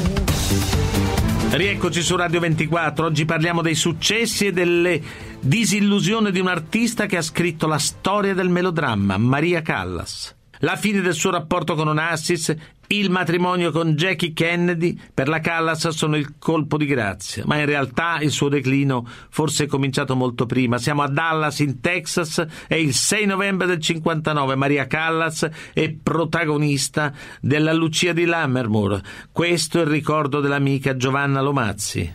Rieccoci 1.52 2.00
su 2.00 2.14
Radio 2.14 2.38
24. 2.38 3.06
Oggi 3.06 3.24
parliamo 3.24 3.60
dei 3.60 3.74
successi 3.74 4.46
e 4.46 4.52
delle 4.52 5.02
disillusioni 5.40 6.30
di 6.30 6.38
un 6.38 6.46
artista 6.46 7.06
che 7.06 7.16
ha 7.16 7.22
scritto 7.22 7.66
la 7.66 7.78
storia 7.78 8.34
del 8.34 8.48
melodramma, 8.48 9.16
Maria 9.16 9.60
Callas. 9.60 10.32
La 10.60 10.76
fine 10.76 11.00
del 11.00 11.14
suo 11.14 11.32
rapporto 11.32 11.74
con 11.74 11.88
Onassis, 11.88 12.54
il 12.92 13.08
matrimonio 13.10 13.70
con 13.70 13.94
Jackie 13.94 14.32
Kennedy 14.32 14.98
per 15.14 15.28
la 15.28 15.38
Callas 15.38 15.88
sono 15.88 16.16
il 16.16 16.34
colpo 16.38 16.76
di 16.76 16.86
grazia, 16.86 17.44
ma 17.46 17.56
in 17.58 17.66
realtà 17.66 18.18
il 18.20 18.30
suo 18.30 18.48
declino 18.48 19.06
forse 19.28 19.64
è 19.64 19.66
cominciato 19.68 20.16
molto 20.16 20.44
prima. 20.46 20.78
Siamo 20.78 21.02
a 21.02 21.08
Dallas 21.08 21.60
in 21.60 21.80
Texas 21.80 22.44
e 22.66 22.80
il 22.80 22.92
6 22.92 23.26
novembre 23.26 23.68
del 23.68 23.80
59 23.80 24.56
Maria 24.56 24.86
Callas 24.86 25.48
è 25.72 25.90
protagonista 25.90 27.12
della 27.40 27.72
Lucia 27.72 28.12
di 28.12 28.24
Lammermoor. 28.24 29.00
Questo 29.30 29.78
è 29.78 29.82
il 29.82 29.88
ricordo 29.88 30.40
dell'amica 30.40 30.96
Giovanna 30.96 31.40
Lomazzi. 31.40 32.12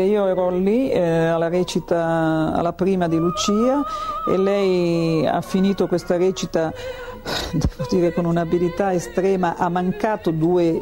Io 0.00 0.26
ero 0.26 0.50
lì 0.50 0.90
eh, 0.90 1.00
alla 1.00 1.48
recita, 1.48 2.52
alla 2.54 2.72
prima 2.72 3.08
di 3.08 3.16
Lucia 3.16 3.82
e 4.28 4.36
lei 4.36 5.26
ha 5.26 5.40
finito 5.40 5.86
questa 5.86 6.16
recita, 6.16 6.72
devo 7.52 7.86
dire 7.90 8.12
con 8.12 8.24
un'abilità 8.24 8.92
estrema, 8.92 9.56
ha 9.56 9.68
mancato 9.68 10.30
due 10.30 10.80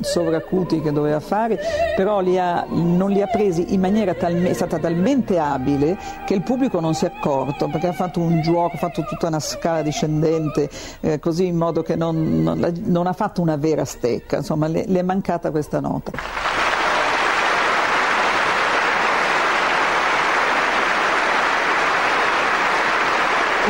sovracuti 0.00 0.80
che 0.80 0.92
doveva 0.92 1.20
fare, 1.20 1.58
però 1.94 2.20
li 2.20 2.38
ha, 2.38 2.64
non 2.68 3.10
li 3.10 3.20
ha 3.20 3.26
presi 3.26 3.74
in 3.74 3.80
maniera 3.80 4.14
talmente, 4.14 4.50
è 4.50 4.54
stata 4.54 4.78
talmente 4.78 5.38
abile 5.38 5.98
che 6.24 6.34
il 6.34 6.42
pubblico 6.42 6.80
non 6.80 6.94
si 6.94 7.04
è 7.04 7.12
accorto 7.14 7.68
perché 7.68 7.88
ha 7.88 7.92
fatto 7.92 8.20
un 8.20 8.40
gioco, 8.40 8.76
ha 8.76 8.78
fatto 8.78 9.04
tutta 9.04 9.26
una 9.26 9.40
scala 9.40 9.82
discendente, 9.82 10.70
eh, 11.00 11.18
così 11.18 11.46
in 11.46 11.56
modo 11.56 11.82
che 11.82 11.96
non, 11.96 12.42
non, 12.42 12.72
non, 12.84 13.06
ha 13.06 13.12
fatto 13.12 13.42
una 13.42 13.56
vera 13.56 13.84
stecca, 13.84 14.38
insomma 14.38 14.66
le, 14.66 14.84
le 14.86 15.00
è 15.00 15.02
mancata 15.02 15.50
questa 15.50 15.80
nota. 15.80 16.12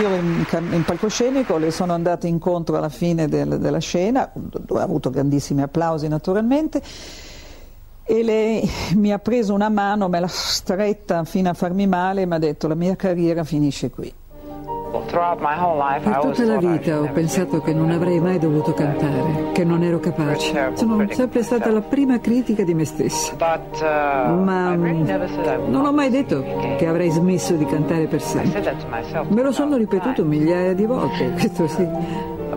Io 0.00 0.14
in, 0.14 0.46
in, 0.70 0.82
palcoscenico 0.82 1.58
le 1.58 1.70
sono 1.70 1.92
andata 1.92 2.26
incontro 2.26 2.78
alla 2.78 2.88
fine 2.88 3.28
del, 3.28 3.58
della 3.58 3.80
scena, 3.80 4.30
dove 4.32 4.80
ha 4.80 4.82
avuto 4.82 5.10
grandissimi 5.10 5.60
applausi 5.60 6.08
naturalmente, 6.08 6.80
e 8.02 8.22
lei 8.22 8.66
mi 8.94 9.12
ha 9.12 9.18
preso 9.18 9.52
una 9.52 9.68
mano, 9.68 10.08
me 10.08 10.20
l'ha 10.20 10.26
stretta 10.26 11.24
fino 11.24 11.50
a 11.50 11.54
farmi 11.54 11.86
male 11.86 12.22
e 12.22 12.26
mi 12.26 12.34
ha 12.34 12.38
detto 12.38 12.66
la 12.66 12.74
mia 12.74 12.96
carriera 12.96 13.44
finisce 13.44 13.90
qui. 13.90 14.10
Per 14.90 16.18
tutta 16.20 16.44
la 16.44 16.58
vita 16.58 17.00
ho 17.00 17.08
pensato 17.12 17.60
che 17.60 17.72
non 17.72 17.90
avrei 17.90 18.18
mai 18.18 18.38
dovuto 18.38 18.74
cantare, 18.74 19.52
che 19.52 19.64
non 19.64 19.84
ero 19.84 20.00
capace. 20.00 20.72
Sono 20.74 21.06
sempre 21.10 21.44
stata 21.44 21.70
la 21.70 21.80
prima 21.80 22.18
critica 22.18 22.64
di 22.64 22.74
me 22.74 22.84
stessa. 22.84 23.34
Ma 23.38 24.74
non 24.74 25.86
ho 25.86 25.92
mai 25.92 26.10
detto 26.10 26.44
che 26.76 26.86
avrei 26.86 27.10
smesso 27.10 27.54
di 27.54 27.64
cantare 27.66 28.06
per 28.06 28.20
sempre. 28.20 28.76
Me 29.28 29.42
lo 29.42 29.52
sono 29.52 29.76
ripetuto 29.76 30.24
migliaia 30.24 30.74
di 30.74 30.86
volte, 30.86 31.30
questo 31.38 31.68
sì. 31.68 31.86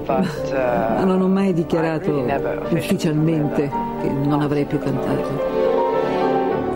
Ma 0.06 1.04
non 1.04 1.22
ho 1.22 1.28
mai 1.28 1.54
dichiarato 1.54 2.26
ufficialmente 2.72 3.69
che 4.02 4.10
non 4.10 4.41
avrei 4.41 4.65
più 4.65 4.80
cantato 4.80 5.52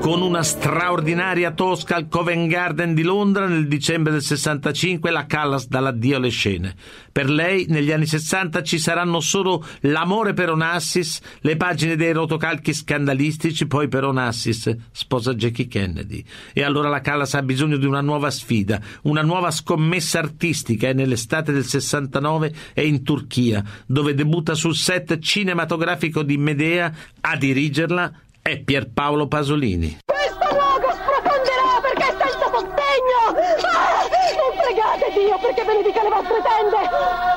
con 0.08 0.22
una 0.22 0.41
straordinaria 0.41 1.52
tosca 1.52 1.98
al 1.98 2.08
Covent 2.08 2.50
Garden 2.50 2.93
di 2.93 3.04
Londra 3.04 3.46
nel 3.46 3.67
dicembre 3.67 4.13
del 4.13 4.22
65 4.22 5.12
la 5.12 5.26
Callas 5.26 5.67
dà 5.67 5.82
l'addio 5.82 6.15
alle 6.15 6.30
scene. 6.30 6.74
Per 7.12 7.30
lei 7.30 7.65
negli 7.67 7.91
anni 7.91 8.06
60 8.06 8.63
ci 8.63 8.80
saranno 8.80 9.20
solo 9.20 9.65
l'amore 9.82 10.34
per 10.34 10.52
Onassis, 10.52 11.20
le 11.41 11.58
pagine 11.58 11.98
dei 11.98 12.13
rotocalchi 12.13 12.74
scandalistici, 12.74 13.67
poi 13.67 13.89
per 13.89 14.06
Onassis 14.06 14.74
sposa 14.91 15.34
Jackie 15.34 15.67
Kennedy. 15.67 16.24
E 16.54 16.63
allora 16.63 16.88
la 16.88 17.02
Callas 17.02 17.34
ha 17.34 17.41
bisogno 17.41 17.76
di 17.76 17.86
una 17.86 18.00
nuova 18.00 18.32
sfida, 18.32 18.80
una 19.02 19.24
nuova 19.24 19.52
scommessa 19.52 20.20
artistica 20.20 20.88
e 20.88 20.93
nell'estate 20.93 21.52
del 21.52 21.65
69 21.65 22.54
è 22.72 22.80
in 22.80 23.04
Turchia, 23.04 23.62
dove 23.86 24.13
debutta 24.13 24.54
sul 24.54 24.76
set 24.76 25.20
cinematografico 25.20 26.24
di 26.24 26.38
Medea 26.38 26.93
a 27.20 27.36
dirigerla 27.36 28.22
è 28.47 28.60
Pierpaolo 28.60 29.27
Pasolini. 29.27 29.99
Questo 30.05 30.47
luogo 30.55 30.88
sprofonderà 30.93 31.81
perché 31.81 32.03
è 32.03 32.15
senza 32.15 32.47
sostegno! 32.47 33.19
Ah, 33.27 34.07
non 34.39 34.51
pregate 34.55 35.12
Dio 35.19 35.38
perché 35.41 35.63
benedica 35.65 36.01
le 36.01 36.10
vostre 36.10 36.39
tende! 36.47 36.79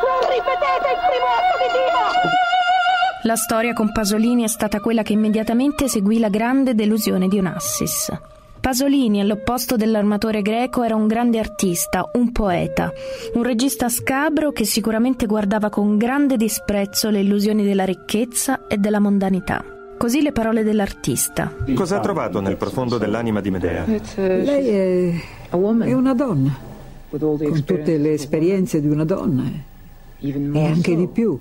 Non 0.06 0.20
ripetete 0.30 0.86
il 0.86 1.00
primo 1.10 1.28
atto 1.34 1.54
di 1.58 1.68
Dio! 1.74 2.30
La 3.24 3.34
storia 3.34 3.72
con 3.72 3.90
Pasolini 3.90 4.44
è 4.44 4.48
stata 4.48 4.78
quella 4.78 5.02
che 5.02 5.12
immediatamente 5.12 5.88
seguì 5.88 6.20
la 6.20 6.28
grande 6.28 6.76
delusione 6.76 7.26
di 7.26 7.38
Onassis. 7.38 8.12
Pasolini, 8.60 9.20
all'opposto 9.20 9.74
dell'armatore 9.74 10.42
greco, 10.42 10.84
era 10.84 10.94
un 10.94 11.08
grande 11.08 11.40
artista, 11.40 12.08
un 12.12 12.30
poeta, 12.30 12.92
un 13.34 13.42
regista 13.42 13.88
scabro 13.88 14.52
che 14.52 14.64
sicuramente 14.64 15.26
guardava 15.26 15.70
con 15.70 15.96
grande 15.96 16.36
disprezzo 16.36 17.10
le 17.10 17.20
illusioni 17.20 17.64
della 17.64 17.84
ricchezza 17.84 18.68
e 18.68 18.76
della 18.76 19.00
mondanità. 19.00 19.78
Così 20.00 20.22
le 20.22 20.32
parole 20.32 20.64
dell'artista. 20.64 21.54
Cosa 21.74 21.98
ha 21.98 22.00
trovato 22.00 22.40
nel 22.40 22.56
profondo 22.56 22.96
dell'anima 22.96 23.42
di 23.42 23.50
Medea? 23.50 23.84
Lei 24.16 24.68
è, 24.68 25.12
è 25.50 25.92
una 25.92 26.14
donna, 26.14 26.56
con 27.10 27.64
tutte 27.66 27.98
le 27.98 28.12
esperienze 28.14 28.80
di 28.80 28.88
una 28.88 29.04
donna. 29.04 29.44
E 30.18 30.64
anche 30.64 30.96
di 30.96 31.06
più. 31.06 31.38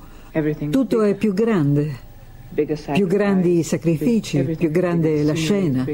Tutto 0.71 1.03
è 1.03 1.15
più 1.15 1.33
grande, 1.33 1.89
più 2.91 3.07
grandi 3.07 3.59
i 3.59 3.63
sacrifici, 3.63 4.43
più 4.43 4.69
grande 4.69 5.23
la 5.23 5.33
scena 5.35 5.85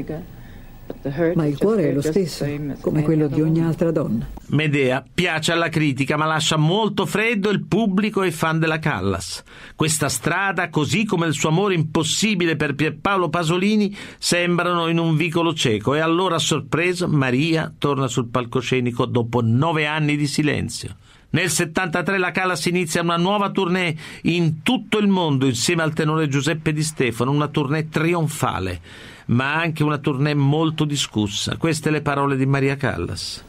ma 1.34 1.46
il 1.46 1.56
cuore 1.56 1.90
è 1.90 1.92
lo 1.92 2.02
stesso, 2.02 2.44
come 2.80 3.02
quello 3.02 3.28
di 3.28 3.40
ogni 3.40 3.60
altra 3.60 3.90
donna. 3.90 4.26
Medea 4.48 5.04
piace 5.12 5.52
alla 5.52 5.68
critica, 5.68 6.16
ma 6.16 6.26
lascia 6.26 6.56
molto 6.56 7.06
freddo 7.06 7.50
il 7.50 7.64
pubblico 7.64 8.22
e 8.22 8.28
i 8.28 8.32
fan 8.32 8.58
della 8.58 8.78
Callas. 8.78 9.42
Questa 9.74 10.08
strada, 10.08 10.68
così 10.68 11.04
come 11.04 11.26
il 11.26 11.34
suo 11.34 11.48
amore 11.48 11.74
impossibile 11.74 12.56
per 12.56 12.74
Pierpaolo 12.74 13.28
Pasolini, 13.28 13.94
sembrano 14.18 14.88
in 14.88 14.98
un 14.98 15.16
vicolo 15.16 15.54
cieco 15.54 15.94
e 15.94 16.00
allora, 16.00 16.36
a 16.36 16.40
sorpresa, 16.40 17.06
Maria 17.06 17.72
torna 17.76 18.08
sul 18.08 18.28
palcoscenico 18.28 19.06
dopo 19.06 19.40
nove 19.42 19.86
anni 19.86 20.16
di 20.16 20.26
silenzio. 20.26 20.96
Nel 21.28 21.50
73 21.50 22.18
la 22.18 22.30
Callas 22.30 22.64
inizia 22.66 23.02
una 23.02 23.16
nuova 23.16 23.50
tournée 23.50 23.94
in 24.22 24.62
tutto 24.62 24.98
il 24.98 25.08
mondo 25.08 25.46
insieme 25.46 25.82
al 25.82 25.92
tenore 25.92 26.28
Giuseppe 26.28 26.72
Di 26.72 26.82
Stefano, 26.82 27.30
una 27.30 27.48
tournée 27.48 27.88
trionfale 27.88 28.80
ma 29.26 29.54
anche 29.54 29.82
una 29.82 29.98
tournée 29.98 30.34
molto 30.34 30.84
discussa. 30.84 31.56
Queste 31.56 31.90
le 31.90 32.02
parole 32.02 32.36
di 32.36 32.46
Maria 32.46 32.76
Callas. 32.76 33.42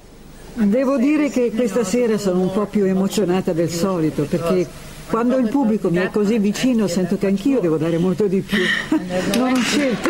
Devo 0.54 0.98
dire 0.98 1.30
che 1.30 1.52
questa 1.54 1.84
sera 1.84 2.18
sono 2.18 2.42
un 2.42 2.52
po' 2.52 2.66
più 2.66 2.84
emozionata 2.86 3.54
del 3.54 3.70
solito 3.70 4.24
perché 4.24 4.68
quando 5.08 5.38
il 5.38 5.50
pubblico 5.50 5.92
mi 5.92 5.98
è 5.98 6.10
così 6.10 6.40
vicino 6.40 6.88
sento 6.88 7.18
che 7.18 7.28
anch'io 7.28 7.60
devo 7.60 7.78
dare 7.78 7.98
molto 7.98 8.28
di 8.28 8.42
più. 8.42 8.58
Non 9.38 9.52
ho 9.52 9.56
scelto. 9.58 10.10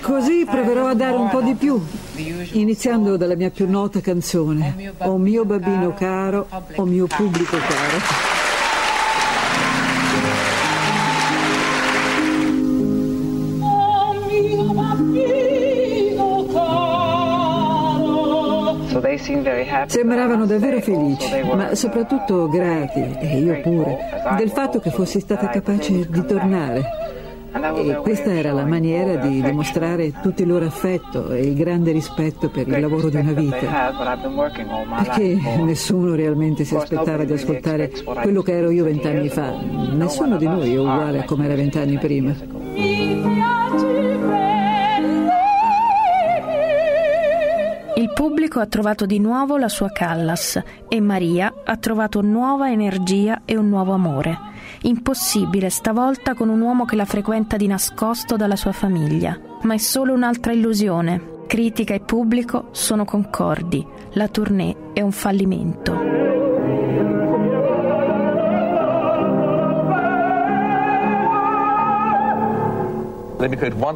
Così 0.00 0.46
proverò 0.48 0.86
a 0.86 0.94
dare 0.94 1.16
un 1.16 1.28
po' 1.28 1.40
di 1.40 1.54
più, 1.54 1.84
iniziando 2.52 3.16
dalla 3.16 3.34
mia 3.34 3.50
più 3.50 3.68
nota 3.68 4.00
canzone, 4.00 4.94
O 4.98 5.16
mio 5.18 5.44
bambino 5.44 5.94
caro, 5.94 6.46
o 6.76 6.84
mio 6.84 7.08
pubblico 7.08 7.56
caro. 7.56 8.45
Sembravano 19.88 20.46
davvero 20.46 20.80
felici, 20.80 21.28
ma 21.54 21.74
soprattutto 21.74 22.48
grati, 22.48 23.00
e 23.20 23.38
io 23.38 23.60
pure, 23.60 23.98
del 24.36 24.50
fatto 24.50 24.80
che 24.80 24.90
fossi 24.90 25.20
stata 25.20 25.48
capace 25.48 26.08
di 26.08 26.24
tornare. 26.24 27.14
E 27.56 27.96
questa 28.02 28.32
era 28.32 28.52
la 28.52 28.66
maniera 28.66 29.16
di 29.16 29.40
dimostrare 29.40 30.12
tutto 30.20 30.42
il 30.42 30.48
loro 30.48 30.66
affetto 30.66 31.30
e 31.32 31.40
il 31.40 31.54
grande 31.54 31.90
rispetto 31.90 32.50
per 32.50 32.68
il 32.68 32.80
lavoro 32.80 33.08
di 33.08 33.16
una 33.16 33.32
vita. 33.32 33.94
Perché 35.02 35.38
nessuno 35.64 36.14
realmente 36.14 36.64
si 36.64 36.76
aspettava 36.76 37.24
di 37.24 37.32
ascoltare 37.32 37.90
quello 38.04 38.42
che 38.42 38.52
ero 38.52 38.70
io 38.70 38.84
vent'anni 38.84 39.28
fa. 39.30 39.54
Nessuno 39.92 40.36
di 40.36 40.46
noi 40.46 40.74
è 40.74 40.78
uguale 40.78 41.20
a 41.20 41.24
come 41.24 41.46
era 41.46 41.54
vent'anni 41.54 41.96
prima. 41.96 42.34
Il 48.06 48.12
pubblico 48.12 48.60
ha 48.60 48.66
trovato 48.66 49.04
di 49.04 49.18
nuovo 49.18 49.56
la 49.56 49.68
sua 49.68 49.90
Callas 49.90 50.62
e 50.86 51.00
Maria 51.00 51.52
ha 51.64 51.76
trovato 51.76 52.20
nuova 52.20 52.70
energia 52.70 53.42
e 53.44 53.56
un 53.56 53.68
nuovo 53.68 53.94
amore. 53.94 54.38
Impossibile 54.82 55.70
stavolta 55.70 56.34
con 56.34 56.48
un 56.48 56.60
uomo 56.60 56.84
che 56.84 56.94
la 56.94 57.04
frequenta 57.04 57.56
di 57.56 57.66
nascosto 57.66 58.36
dalla 58.36 58.54
sua 58.54 58.70
famiglia, 58.70 59.36
ma 59.62 59.74
è 59.74 59.78
solo 59.78 60.12
un'altra 60.12 60.52
illusione. 60.52 61.44
Critica 61.48 61.94
e 61.94 62.00
pubblico 62.00 62.68
sono 62.70 63.04
concordi, 63.04 63.84
la 64.12 64.28
tournée 64.28 64.92
è 64.92 65.00
un 65.00 65.10
fallimento. 65.10 66.45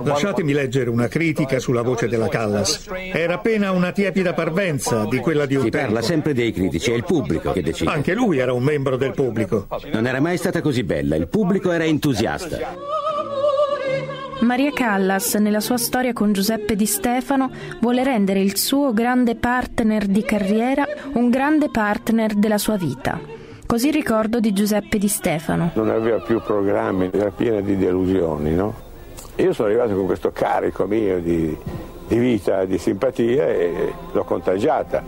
Lasciatemi 0.04 0.52
leggere 0.52 0.90
una 0.90 1.08
critica 1.08 1.58
sulla 1.58 1.82
voce 1.82 2.08
della 2.08 2.28
Callas. 2.28 2.88
Era 3.12 3.34
appena 3.34 3.72
una 3.72 3.92
tiepida 3.92 4.32
parvenza 4.34 5.04
di 5.04 5.18
quella 5.18 5.46
di 5.46 5.56
un 5.56 5.64
si 5.64 5.70
parla 5.70 6.02
sempre 6.02 6.34
dei 6.34 6.52
critici, 6.52 6.90
è 6.90 6.94
il 6.94 7.04
pubblico 7.04 7.52
che 7.52 7.62
decide. 7.62 7.90
Anche 7.90 8.14
lui 8.14 8.38
era 8.38 8.52
un 8.52 8.62
membro 8.62 8.96
del 8.96 9.12
pubblico. 9.12 9.66
Non 9.92 10.06
era 10.06 10.20
mai 10.20 10.36
stata 10.36 10.60
così 10.60 10.82
bella, 10.82 11.16
il 11.16 11.28
pubblico 11.28 11.70
era 11.70 11.84
entusiasta. 11.84 12.58
Maria 14.40 14.72
Callas, 14.72 15.34
nella 15.34 15.60
sua 15.60 15.76
storia 15.76 16.14
con 16.14 16.32
Giuseppe 16.32 16.74
Di 16.74 16.86
Stefano, 16.86 17.50
vuole 17.80 18.02
rendere 18.02 18.40
il 18.40 18.56
suo 18.56 18.94
grande 18.94 19.34
partner 19.34 20.06
di 20.06 20.22
carriera 20.22 20.86
un 21.12 21.28
grande 21.28 21.68
partner 21.70 22.34
della 22.34 22.56
sua 22.56 22.76
vita. 22.78 23.20
Così 23.66 23.90
ricordo 23.90 24.40
di 24.40 24.52
Giuseppe 24.52 24.98
Di 24.98 25.08
Stefano. 25.08 25.72
Non 25.74 25.90
aveva 25.90 26.18
più 26.20 26.40
programmi, 26.40 27.10
era 27.12 27.30
piena 27.30 27.60
di 27.60 27.76
delusioni, 27.76 28.54
no? 28.54 28.88
Io 29.40 29.54
sono 29.54 29.68
arrivato 29.68 29.94
con 29.94 30.04
questo 30.04 30.32
carico 30.32 30.84
mio 30.84 31.18
di, 31.20 31.56
di 32.06 32.18
vita, 32.18 32.66
di 32.66 32.76
simpatia 32.76 33.46
e 33.46 33.94
l'ho 34.12 34.24
contagiata. 34.24 35.02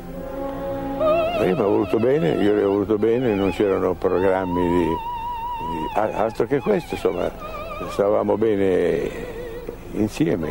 Lei 1.39 1.53
mi 1.53 1.61
ha 1.61 1.64
voluto 1.64 1.99
bene, 1.99 2.30
io 2.43 2.55
le 2.55 2.64
ho 2.64 2.70
voluto 2.70 2.97
bene, 2.97 3.35
non 3.35 3.51
c'erano 3.51 3.93
programmi 3.93 4.68
di, 4.68 4.85
di 4.85 6.01
altro 6.14 6.47
che 6.47 6.61
questo, 6.61 6.95
insomma, 6.95 7.30
stavamo 7.91 8.39
bene 8.39 9.11
insieme. 9.93 10.49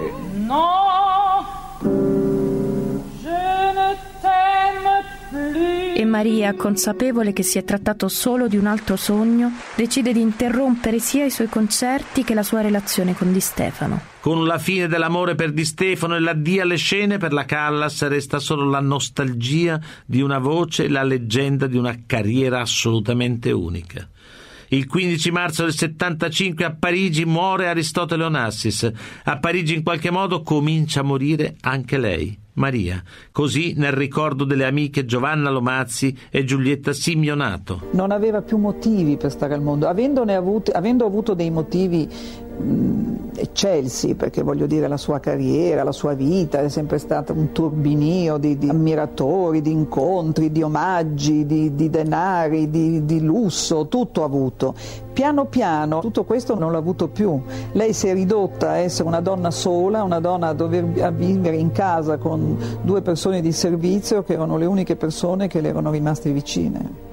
E 6.01 6.05
Maria, 6.05 6.55
consapevole 6.55 7.31
che 7.31 7.43
si 7.43 7.59
è 7.59 7.63
trattato 7.63 8.07
solo 8.07 8.47
di 8.47 8.57
un 8.57 8.65
altro 8.65 8.95
sogno, 8.95 9.51
decide 9.75 10.11
di 10.11 10.19
interrompere 10.19 10.97
sia 10.97 11.25
i 11.25 11.29
suoi 11.29 11.47
concerti 11.47 12.23
che 12.23 12.33
la 12.33 12.41
sua 12.41 12.61
relazione 12.61 13.13
con 13.13 13.31
Di 13.31 13.39
Stefano. 13.39 14.01
Con 14.19 14.47
la 14.47 14.57
fine 14.57 14.87
dell'amore 14.87 15.35
per 15.35 15.51
Di 15.51 15.63
Stefano 15.63 16.15
e 16.15 16.19
l'addio 16.19 16.63
alle 16.63 16.77
scene 16.77 17.19
per 17.19 17.33
la 17.33 17.45
Callas 17.45 18.07
resta 18.07 18.39
solo 18.39 18.67
la 18.67 18.79
nostalgia 18.79 19.79
di 20.03 20.21
una 20.21 20.39
voce 20.39 20.85
e 20.85 20.89
la 20.89 21.03
leggenda 21.03 21.67
di 21.67 21.77
una 21.77 21.95
carriera 22.07 22.61
assolutamente 22.61 23.51
unica. 23.51 24.09
Il 24.69 24.87
15 24.87 25.29
marzo 25.29 25.65
del 25.65 25.73
75 25.73 26.65
a 26.65 26.73
Parigi 26.73 27.25
muore 27.25 27.67
Aristotele 27.67 28.23
Onassis. 28.23 28.91
A 29.25 29.37
Parigi 29.37 29.75
in 29.75 29.83
qualche 29.83 30.09
modo 30.09 30.41
comincia 30.41 31.01
a 31.01 31.03
morire 31.03 31.57
anche 31.59 31.99
lei, 31.99 32.40
Maria. 32.53 33.01
Così 33.31 33.73
nel 33.77 33.93
ricordo 33.93 34.43
delle 34.43 34.65
amiche 34.65 35.05
Giovanna 35.05 35.49
Lomazzi 35.49 36.17
e 36.29 36.43
Giulietta 36.43 36.93
Simionato. 36.93 37.87
Non 37.91 38.11
aveva 38.11 38.41
più 38.41 38.57
motivi 38.57 39.17
per 39.17 39.31
stare 39.31 39.53
al 39.53 39.61
mondo, 39.61 39.87
Avendone 39.87 40.35
avuti, 40.35 40.71
avendo 40.71 41.05
avuto 41.05 41.33
dei 41.33 41.51
motivi 41.51 42.07
eccelsi, 43.35 44.15
perché 44.15 44.43
voglio 44.43 44.65
dire 44.65 44.87
la 44.87 44.97
sua 44.97 45.19
carriera, 45.19 45.83
la 45.83 45.91
sua 45.91 46.13
vita 46.13 46.59
è 46.59 46.69
sempre 46.69 46.97
stata 46.97 47.33
un 47.33 47.51
turbinio 47.51 48.37
di, 48.37 48.57
di 48.57 48.69
ammiratori, 48.69 49.61
di 49.61 49.71
incontri, 49.71 50.51
di 50.51 50.61
omaggi, 50.61 51.45
di, 51.45 51.75
di 51.75 51.89
denari, 51.89 52.69
di, 52.69 53.05
di 53.05 53.21
lusso, 53.21 53.87
tutto 53.87 54.21
ha 54.21 54.25
avuto. 54.25 54.73
Piano 55.13 55.45
piano 55.45 55.99
tutto 55.99 56.23
questo 56.23 56.57
non 56.57 56.71
l'ha 56.71 56.77
avuto 56.77 57.07
più. 57.07 57.39
Lei 57.73 57.93
si 57.93 58.07
è 58.07 58.13
ridotta 58.13 58.71
a 58.71 58.77
essere 58.77 59.07
una 59.07 59.19
donna 59.19 59.51
sola, 59.51 60.03
una 60.03 60.19
donna 60.19 60.47
a 60.47 60.53
dover 60.53 61.01
a 61.01 61.11
vivere 61.11 61.57
in 61.57 61.71
casa 61.71 62.17
con 62.17 62.57
due 62.81 63.01
persone 63.01 63.41
di 63.41 63.51
servizio 63.51 64.23
che 64.23 64.33
erano 64.33 64.57
le 64.57 64.65
uniche 64.65 64.95
persone 64.95 65.47
che 65.47 65.61
le 65.61 65.69
erano 65.69 65.91
rimaste 65.91 66.31
vicine. 66.31 67.09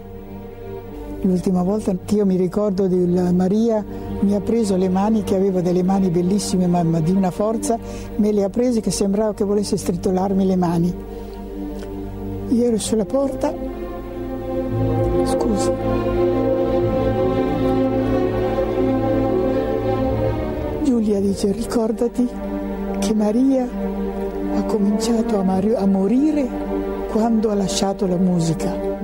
L'ultima 1.23 1.65
volta 1.65 1.93
che 2.05 2.15
io 2.15 2.25
mi 2.25 2.37
ricordo 2.37 2.87
di 2.87 2.97
Maria 3.33 3.85
mi 4.21 4.35
ha 4.35 4.41
preso 4.41 4.77
le 4.77 4.89
mani, 4.89 5.23
che 5.23 5.37
aveva 5.37 5.61
delle 5.61 5.83
mani 5.83 6.11
bellissime 6.11 6.67
ma 6.67 7.01
di 7.01 7.13
una 7.13 7.31
forza, 7.31 7.79
me 8.17 8.33
le 8.33 8.45
ha 8.45 8.51
prese 8.51 8.81
che 8.81 8.91
sembrava 8.91 9.35
che 9.35 9.45
volesse 9.45 9.77
stritolarmi 9.77 10.47
le 10.47 10.57
mani. 10.57 10.95
Io 12.49 12.65
ero 12.65 12.79
sulla 12.79 13.05
porta, 13.05 13.55
scusi. 15.25 15.73
Giulia 20.83 21.21
dice 21.21 21.53
ricordati 21.53 22.29
che 22.99 23.15
Maria 23.15 23.69
ha 24.55 24.63
cominciato 24.65 25.39
a, 25.39 25.43
mar- 25.43 25.77
a 25.77 25.87
morire 25.87 26.49
quando 27.11 27.51
ha 27.51 27.55
lasciato 27.55 28.07
la 28.07 28.17
musica. 28.17 28.98